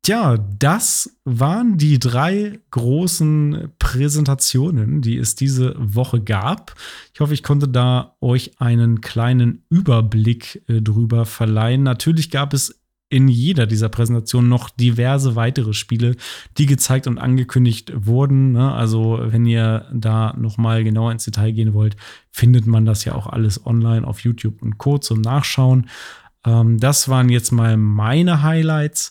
Tja, 0.01 0.37
das 0.37 1.19
waren 1.25 1.77
die 1.77 1.99
drei 1.99 2.59
großen 2.71 3.73
Präsentationen, 3.79 5.01
die 5.01 5.17
es 5.17 5.35
diese 5.35 5.75
Woche 5.77 6.21
gab. 6.21 6.73
Ich 7.13 7.19
hoffe, 7.19 7.33
ich 7.33 7.43
konnte 7.43 7.67
da 7.67 8.15
euch 8.21 8.59
einen 8.59 9.01
kleinen 9.01 9.65
Überblick 9.69 10.63
äh, 10.67 10.81
drüber 10.81 11.25
verleihen. 11.25 11.83
Natürlich 11.83 12.31
gab 12.31 12.53
es 12.53 12.78
in 13.09 13.27
jeder 13.27 13.65
dieser 13.65 13.89
Präsentationen 13.89 14.49
noch 14.49 14.69
diverse 14.69 15.35
weitere 15.35 15.73
Spiele, 15.73 16.15
die 16.57 16.67
gezeigt 16.67 17.07
und 17.07 17.17
angekündigt 17.17 17.91
wurden. 17.95 18.51
Ne? 18.51 18.71
Also 18.71 19.19
wenn 19.21 19.45
ihr 19.45 19.87
da 19.91 20.35
noch 20.37 20.57
mal 20.57 20.83
genauer 20.83 21.11
ins 21.11 21.25
Detail 21.25 21.51
gehen 21.51 21.73
wollt, 21.73 21.95
findet 22.31 22.67
man 22.67 22.85
das 22.85 23.05
ja 23.05 23.15
auch 23.15 23.27
alles 23.27 23.65
online 23.65 24.05
auf 24.05 24.19
YouTube 24.19 24.61
und 24.61 24.77
Co. 24.77 24.99
zum 24.99 25.21
Nachschauen. 25.21 25.89
Ähm, 26.45 26.79
das 26.79 27.09
waren 27.09 27.29
jetzt 27.29 27.51
mal 27.51 27.77
meine 27.77 28.43
Highlights. 28.43 29.09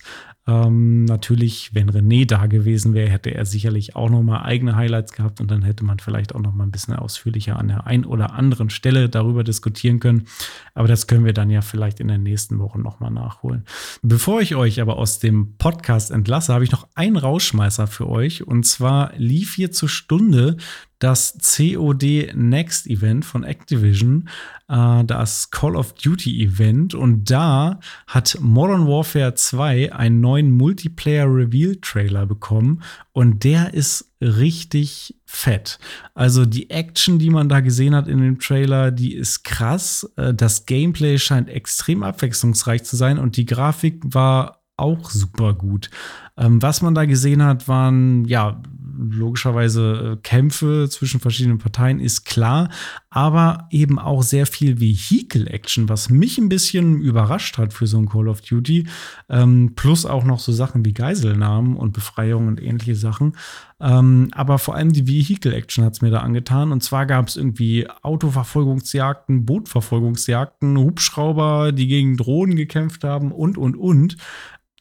Ähm, 0.49 1.05
natürlich, 1.05 1.75
wenn 1.75 1.91
René 1.91 2.27
da 2.27 2.47
gewesen 2.47 2.95
wäre, 2.95 3.11
hätte 3.11 3.35
er 3.35 3.45
sicherlich 3.45 3.95
auch 3.97 4.09
noch 4.09 4.23
mal 4.23 4.45
eigene 4.45 4.77
Highlights 4.77 5.13
gehabt 5.13 5.43
und 5.43 5.51
dann 5.51 5.61
hätte 5.61 5.85
man 5.85 5.99
vielleicht 5.99 6.35
auch 6.35 6.41
noch 6.41 6.55
mal 6.55 6.65
ein 6.65 6.71
bisschen 6.71 6.97
ausführlicher 6.97 7.59
an 7.59 7.69
der 7.69 7.87
einen 7.87 8.07
oder 8.07 8.33
anderen 8.33 8.71
Stelle 8.71 9.11
darüber 9.11 9.45
diskutieren 9.45 10.01
können. 10.01 10.27
Aber 10.75 10.89
das 10.89 11.07
können 11.07 11.27
wir 11.27 11.35
dann 11.35 11.51
ja 11.51 11.61
vielleicht 11.61 12.01
in 12.01 12.09
der 12.09 12.17
nächsten 12.17 12.59
Woche 12.61 12.81
noch 12.81 12.99
mal 12.99 13.11
nachholen. 13.11 13.67
Bevor 14.01 14.41
ich 14.41 14.57
euch 14.57 14.81
aber 14.81 14.97
aus 14.97 15.19
dem 15.19 15.59
Podcast 15.59 16.11
entlasse, 16.11 16.55
habe 16.55 16.65
ich 16.65 16.73
noch 16.73 16.89
einen 16.95 17.19
Rausschmeißer 17.19 17.87
für 17.87 18.09
euch 18.09 18.47
und 18.47 18.65
zwar 18.65 19.13
lief 19.19 19.55
hier 19.55 19.71
zur 19.71 19.91
Stunde 19.91 20.57
das 20.99 21.39
COD 21.41 22.33
Next 22.35 22.87
Event 22.87 23.25
von 23.25 23.45
Activision, 23.45 24.29
äh, 24.69 25.05
das 25.05 25.51
Call 25.51 25.77
of 25.77 25.95
Duty 25.95 26.43
Event. 26.43 26.95
Und 26.95 27.31
da 27.31 27.81
hat 28.07 28.39
Modern 28.41 28.87
Warfare 28.87 29.35
2 29.35 29.93
einen 29.93 30.21
neuen 30.21 30.51
Multiplayer 30.51 31.27
Reveal 31.27 31.77
Trailer 31.77 32.27
bekommen. 32.27 32.83
Und 33.13 33.45
der 33.45 33.75
ist 33.75 34.13
richtig 34.21 35.15
fett. 35.25 35.79
Also 36.15 36.45
die 36.45 36.71
Action, 36.71 37.19
die 37.19 37.31
man 37.31 37.49
da 37.49 37.61
gesehen 37.61 37.95
hat 37.95 38.09
in 38.09 38.19
dem 38.19 38.39
Trailer, 38.41 38.91
die 38.91 39.15
ist 39.15 39.45
krass. 39.45 40.11
Äh, 40.17 40.35
das 40.35 40.67
Gameplay 40.67 41.19
scheint 41.19 41.49
extrem 41.49 42.03
abwechslungsreich 42.03 42.83
zu 42.85 42.97
sein 42.97 43.19
und 43.19 43.37
die 43.37 43.47
Grafik 43.47 44.03
war 44.03 44.59
auch 44.77 45.11
super 45.11 45.55
gut. 45.55 45.91
Ähm, 46.37 46.63
was 46.63 46.83
man 46.83 46.95
da 46.95 47.05
gesehen 47.05 47.43
hat, 47.43 47.69
waren 47.69 48.25
ja 48.25 48.63
logischerweise 48.99 50.17
äh, 50.19 50.23
Kämpfe 50.23 50.89
zwischen 50.91 51.21
verschiedenen 51.21 51.59
Parteien, 51.59 52.01
ist 52.01 52.25
klar, 52.25 52.71
aber 53.11 53.69
eben 53.71 53.99
auch 53.99 54.23
sehr 54.23 54.47
viel 54.47 54.81
Vehicle-Action, 54.81 55.89
was 55.89 56.11
mich 56.11 56.39
ein 56.39 56.49
bisschen 56.49 57.01
überrascht 57.01 57.59
hat 57.59 57.73
für 57.73 57.87
so 57.87 57.99
ein 57.99 58.09
Call 58.09 58.29
of 58.29 58.41
Duty. 58.41 58.89
Ähm, 59.29 59.73
plus 59.77 60.05
auch 60.05 60.25
noch 60.25 60.41
so 60.41 60.53
Sachen 60.53 60.85
wie 60.85 60.93
Geiselnahmen 60.93 61.77
und 61.77 61.93
Befreiung 61.93 62.49
und 62.49 62.63
ähnliche 62.63 62.97
Sachen. 62.97 63.35
Ähm, 63.81 64.29
aber 64.33 64.59
vor 64.59 64.75
allem 64.75 64.93
die 64.93 65.07
Vehicle-Action 65.07 65.85
hat 65.85 65.95
es 65.95 66.03
mir 66.03 66.11
da 66.11 66.21
angetan. 66.21 66.73
Und 66.73 66.83
zwar 66.83 67.07
gab 67.07 67.29
es 67.29 67.37
irgendwie 67.37 67.89
Autoverfolgungsjagden, 68.03 69.47
Bootverfolgungsjagden, 69.47 70.77
Hubschrauber, 70.79 71.73
die 71.73 71.87
gegen 71.87 72.17
Drohnen 72.17 72.57
gekämpft 72.57 73.05
haben 73.05 73.33
und, 73.33 73.57
und, 73.57 73.77
und. 73.77 74.17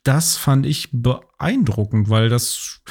Das 0.04 0.38
fand 0.38 0.66
ich 0.66 0.90
beeindruckend, 0.92 2.10
weil 2.10 2.30
das 2.30 2.82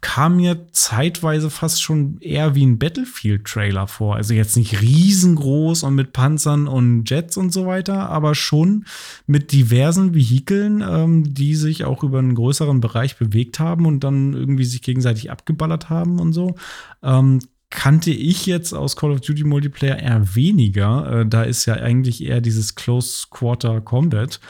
kam 0.00 0.36
mir 0.36 0.68
zeitweise 0.72 1.50
fast 1.50 1.82
schon 1.82 2.18
eher 2.20 2.54
wie 2.54 2.64
ein 2.64 2.78
Battlefield-Trailer 2.78 3.86
vor. 3.86 4.16
Also 4.16 4.32
jetzt 4.32 4.56
nicht 4.56 4.80
riesengroß 4.80 5.82
und 5.82 5.94
mit 5.94 6.14
Panzern 6.14 6.66
und 6.66 7.08
Jets 7.10 7.36
und 7.36 7.52
so 7.52 7.66
weiter, 7.66 8.08
aber 8.08 8.34
schon 8.34 8.86
mit 9.26 9.52
diversen 9.52 10.14
Vehikeln, 10.14 10.80
ähm, 10.80 11.34
die 11.34 11.54
sich 11.54 11.84
auch 11.84 12.02
über 12.02 12.20
einen 12.20 12.34
größeren 12.34 12.80
Bereich 12.80 13.18
bewegt 13.18 13.58
haben 13.58 13.84
und 13.84 14.00
dann 14.00 14.32
irgendwie 14.32 14.64
sich 14.64 14.80
gegenseitig 14.80 15.30
abgeballert 15.30 15.90
haben 15.90 16.20
und 16.20 16.32
so. 16.32 16.54
Ähm, 17.02 17.40
kannte 17.68 18.12
ich 18.12 18.46
jetzt 18.46 18.72
aus 18.72 18.96
Call 18.96 19.12
of 19.12 19.20
Duty 19.20 19.44
Multiplayer 19.44 19.98
eher 19.98 20.34
weniger. 20.34 21.20
Äh, 21.20 21.26
da 21.26 21.42
ist 21.42 21.66
ja 21.66 21.74
eigentlich 21.74 22.24
eher 22.24 22.40
dieses 22.40 22.76
Close 22.76 23.26
Quarter 23.28 23.82
Combat. 23.82 24.40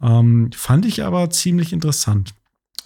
Ähm, 0.00 0.50
fand 0.54 0.86
ich 0.86 1.02
aber 1.02 1.30
ziemlich 1.30 1.72
interessant. 1.72 2.34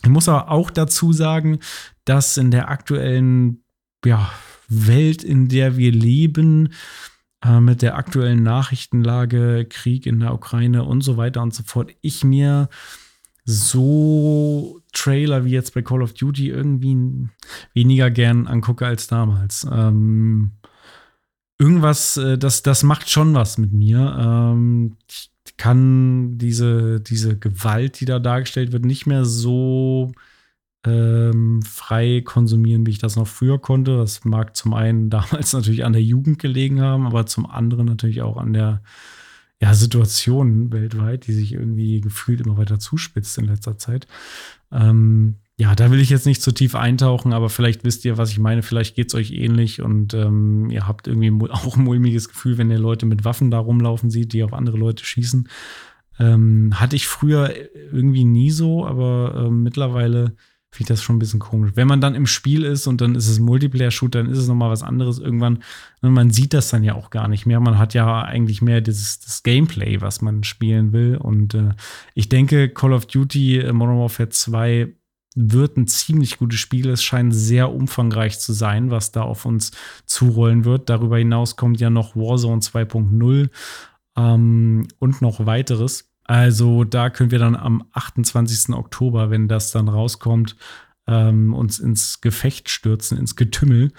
Ich 0.03 0.11
muss 0.11 0.29
aber 0.29 0.51
auch 0.51 0.71
dazu 0.71 1.13
sagen, 1.13 1.59
dass 2.05 2.37
in 2.37 2.51
der 2.51 2.69
aktuellen 2.69 3.63
ja, 4.05 4.31
Welt, 4.69 5.23
in 5.23 5.49
der 5.49 5.77
wir 5.77 5.93
leben, 5.93 6.71
äh, 7.45 7.61
mit 7.61 7.83
der 7.83 7.97
aktuellen 7.97 8.43
Nachrichtenlage, 8.43 9.67
Krieg 9.69 10.07
in 10.07 10.21
der 10.21 10.35
Ukraine 10.35 10.85
und 10.85 11.03
so 11.03 11.17
weiter 11.17 11.43
und 11.43 11.55
so 11.55 11.63
fort, 11.65 11.93
ich 12.01 12.25
mir 12.25 12.69
so 13.45 14.81
Trailer 14.93 15.45
wie 15.45 15.51
jetzt 15.51 15.75
bei 15.75 15.83
Call 15.83 16.03
of 16.03 16.15
Duty 16.15 16.49
irgendwie 16.49 17.29
weniger 17.75 18.11
gern 18.11 18.47
angucke 18.47 18.87
als 18.87 19.09
damals. 19.09 19.67
Ähm, 19.71 20.53
irgendwas, 21.59 22.17
äh, 22.17 22.39
das, 22.39 22.63
das 22.63 22.83
macht 22.83 23.11
schon 23.11 23.35
was 23.35 23.59
mit 23.59 23.73
mir. 23.73 24.17
Ähm, 24.19 24.97
ich 25.09 25.32
kann 25.57 26.39
diese, 26.39 27.01
diese 27.01 27.39
Gewalt, 27.39 28.01
die 28.01 28.05
da 28.05 28.19
dargestellt 28.19 28.73
wird, 28.73 28.85
nicht 28.85 29.07
mehr 29.07 29.25
so 29.25 30.13
ähm, 30.85 31.63
frei 31.63 32.23
konsumieren, 32.25 32.87
wie 32.87 32.91
ich 32.91 32.99
das 32.99 33.17
noch 33.17 33.29
früher 33.29 33.61
konnte. 33.61 33.97
Das 33.97 34.25
mag 34.25 34.57
zum 34.57 34.75
einen 34.75 35.11
damals 35.11 35.53
natürlich 35.53 35.85
an 35.85 35.93
der 35.93 36.03
Jugend 36.03 36.39
gelegen 36.39 36.81
haben, 36.81 37.07
aber 37.07 37.27
zum 37.27 37.47
anderen 37.47 37.87
natürlich 37.87 38.23
auch 38.23 38.37
an 38.37 38.53
der 38.53 38.83
ja, 39.61 39.75
Situation 39.75 40.73
weltweit, 40.73 41.27
die 41.29 41.33
sich 41.33 41.53
irgendwie 41.53 42.01
gefühlt 42.01 42.41
immer 42.41 42.57
weiter 42.57 42.81
zuspitzt 42.81 43.39
in 43.39 43.45
letzter 43.45 43.79
Zeit. 43.79 44.09
Ähm, 44.73 45.37
ja, 45.59 45.75
da 45.75 45.91
will 45.91 46.01
ich 46.01 46.11
jetzt 46.11 46.27
nicht 46.27 46.43
zu 46.43 46.53
tief 46.53 46.75
eintauchen, 46.75 47.33
aber 47.33 47.49
vielleicht 47.49 47.85
wisst 47.85 48.05
ihr, 48.05 48.19
was 48.19 48.31
ich 48.31 48.39
meine. 48.39 48.63
Vielleicht 48.63 48.97
geht 48.97 49.09
es 49.09 49.15
euch 49.15 49.33
ähnlich 49.33 49.83
und 49.83 50.15
ähm, 50.15 50.71
ihr 50.71 50.87
habt 50.89 51.07
irgendwie 51.07 51.31
auch 51.51 51.77
ein 51.77 51.85
mulmiges 51.85 52.29
Gefühl, 52.29 52.59
wenn 52.59 52.71
ihr 52.71 52.79
Leute 52.79 53.07
mit 53.07 53.25
Waffen 53.25 53.51
da 53.51 53.59
rumlaufen 53.59 54.11
sieht, 54.11 54.33
die 54.33 54.43
auf 54.43 54.55
andere 54.55 54.79
Leute 54.79 55.05
schießen. 55.05 55.49
Ähm, 56.19 56.73
hatte 56.75 56.97
ich 56.97 57.07
früher 57.07 57.53
irgendwie 57.75 58.25
nie 58.25 58.51
so, 58.51 58.87
aber 58.87 59.47
äh, 59.47 59.51
mittlerweile 59.51 60.37
finde 60.71 60.85
ich 60.85 60.89
das 60.89 61.03
schon 61.03 61.17
ein 61.17 61.19
bisschen 61.19 61.41
komisch. 61.41 61.73
Wenn 61.75 61.87
man 61.87 62.01
dann 62.01 62.15
im 62.15 62.27
Spiel 62.27 62.65
ist 62.65 62.87
und 62.87 63.03
dann 63.03 63.15
ist 63.15 63.29
es 63.29 63.39
Multiplayer-Shoot, 63.39 64.15
dann 64.15 64.31
ist 64.31 64.39
es 64.39 64.49
nochmal 64.49 64.71
was 64.71 64.83
anderes 64.83 65.19
irgendwann. 65.19 65.63
Und 66.01 66.13
man 66.13 66.31
sieht 66.31 66.55
das 66.55 66.71
dann 66.71 66.83
ja 66.83 66.95
auch 66.95 67.11
gar 67.11 67.29
nicht 67.29 67.45
mehr. 67.45 67.61
Man 67.61 67.79
hat 67.79 67.93
ja 67.93 68.23
eigentlich 68.23 68.63
mehr 68.63 68.81
dieses, 68.81 69.21
das 69.21 69.43
Gameplay, 69.43 70.01
was 70.01 70.23
man 70.23 70.45
spielen 70.45 70.95
will. 70.95 71.19
Und 71.19 71.53
äh, 71.55 71.75
ich 72.15 72.31
denke, 72.31 72.71
Call 72.71 72.95
of 72.95 73.05
Duty 73.05 73.59
äh, 73.59 73.73
Modern 73.73 73.99
Warfare 73.99 74.31
2 74.31 74.95
wird 75.35 75.77
ein 75.77 75.87
ziemlich 75.87 76.39
gutes 76.39 76.61
Spiel. 76.61 76.89
Es 76.91 77.03
scheint 77.03 77.35
sehr 77.35 77.73
umfangreich 77.73 78.39
zu 78.39 78.53
sein, 78.53 78.91
was 78.91 79.13
da 79.13 79.23
auf 79.23 79.45
uns 79.45 79.73
zurollen 80.07 80.65
wird. 80.65 80.91
Darüber 80.91 81.19
hinaus 81.19 81.57
kommt 81.57 81.81
ja 81.81 81.91
noch 81.91 82.17
Warzone 82.17 82.61
2.0 82.61 83.49
ähm, 84.17 84.89
und 84.99 85.23
noch 85.23 85.47
weiteres. 85.47 86.11
Also 86.25 86.85
da 86.85 87.11
können 87.11 87.31
wir 87.31 87.39
dann 87.39 87.57
am 87.57 87.85
28. 87.93 88.75
Oktober, 88.75 89.31
wenn 89.31 89.49
das 89.49 89.73
dann 89.73 89.89
rauskommt, 89.89 90.57
ähm, 91.07 91.53
uns 91.53 91.79
ins 91.79 92.21
Gefecht 92.21 92.69
stürzen, 92.69 93.19
ins 93.19 93.37
Getümmel. 93.37 93.93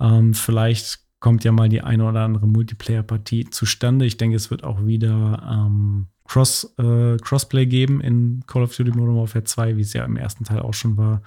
Ähm, 0.00 0.34
vielleicht 0.34 1.00
kommt 1.20 1.44
ja 1.44 1.52
mal 1.52 1.68
die 1.68 1.82
eine 1.82 2.04
oder 2.04 2.20
andere 2.20 2.46
Multiplayer-Partie 2.46 3.50
zustande. 3.50 4.06
Ich 4.06 4.16
denke, 4.16 4.36
es 4.36 4.50
wird 4.50 4.64
auch 4.64 4.86
wieder 4.86 5.42
ähm, 5.50 6.08
Cross, 6.26 6.74
äh, 6.78 7.16
Crossplay 7.18 7.66
geben 7.66 8.00
in 8.00 8.44
Call 8.46 8.62
of 8.62 8.74
Duty 8.74 8.92
Modern 8.92 9.16
Warfare 9.16 9.44
2, 9.44 9.76
wie 9.76 9.82
es 9.82 9.92
ja 9.92 10.04
im 10.04 10.16
ersten 10.16 10.44
Teil 10.44 10.60
auch 10.60 10.74
schon 10.74 10.96
war. 10.96 11.22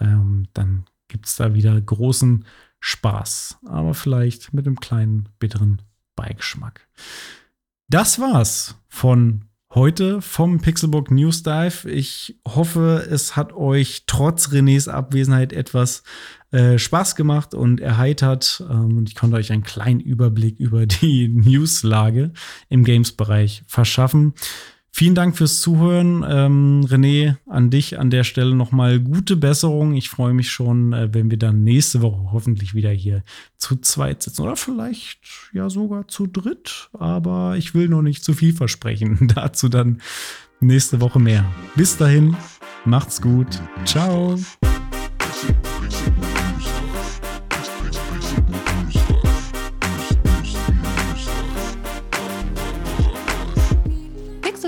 Ähm, 0.00 0.48
dann 0.54 0.84
gibt 1.08 1.26
es 1.26 1.36
da 1.36 1.54
wieder 1.54 1.80
großen 1.80 2.44
Spaß, 2.80 3.58
aber 3.66 3.94
vielleicht 3.94 4.52
mit 4.52 4.66
einem 4.66 4.80
kleinen 4.80 5.28
bitteren 5.38 5.82
Beigeschmack. 6.16 6.88
Das 7.88 8.18
war's 8.18 8.76
von 8.88 9.44
heute 9.74 10.20
vom 10.20 10.60
Pixelbook 10.60 11.10
News 11.10 11.42
Dive. 11.42 11.90
Ich 11.90 12.38
hoffe, 12.46 13.06
es 13.10 13.36
hat 13.36 13.52
euch 13.52 14.04
trotz 14.06 14.48
Renés 14.48 14.88
Abwesenheit 14.88 15.52
etwas 15.52 16.02
äh, 16.50 16.78
Spaß 16.78 17.16
gemacht 17.16 17.54
und 17.54 17.80
erheitert. 17.80 18.64
Ähm, 18.68 18.98
und 18.98 19.08
ich 19.08 19.14
konnte 19.14 19.36
euch 19.36 19.50
einen 19.52 19.62
kleinen 19.62 20.00
Überblick 20.00 20.60
über 20.60 20.86
die 20.86 21.28
Newslage 21.32 22.32
im 22.68 22.84
Games-Bereich 22.84 23.64
verschaffen. 23.66 24.34
Vielen 24.94 25.14
Dank 25.14 25.38
fürs 25.38 25.62
Zuhören. 25.62 26.22
Ähm, 26.28 26.86
René, 26.86 27.36
an 27.46 27.70
dich 27.70 27.98
an 27.98 28.10
der 28.10 28.24
Stelle 28.24 28.54
nochmal 28.54 29.00
gute 29.00 29.36
Besserung. 29.36 29.94
Ich 29.94 30.10
freue 30.10 30.34
mich 30.34 30.50
schon, 30.50 30.92
äh, 30.92 31.08
wenn 31.12 31.30
wir 31.30 31.38
dann 31.38 31.64
nächste 31.64 32.02
Woche 32.02 32.30
hoffentlich 32.30 32.74
wieder 32.74 32.90
hier 32.90 33.22
zu 33.56 33.76
zweit 33.76 34.22
sitzen 34.22 34.42
oder 34.42 34.54
vielleicht 34.54 35.20
ja 35.54 35.70
sogar 35.70 36.08
zu 36.08 36.26
dritt. 36.26 36.90
Aber 36.92 37.56
ich 37.56 37.74
will 37.74 37.88
noch 37.88 38.02
nicht 38.02 38.22
zu 38.22 38.34
viel 38.34 38.52
versprechen. 38.52 39.28
Dazu 39.34 39.70
dann 39.70 40.02
nächste 40.60 41.00
Woche 41.00 41.18
mehr. 41.18 41.46
Bis 41.74 41.96
dahin, 41.96 42.36
macht's 42.84 43.22
gut. 43.22 43.62
Ciao. 43.86 44.38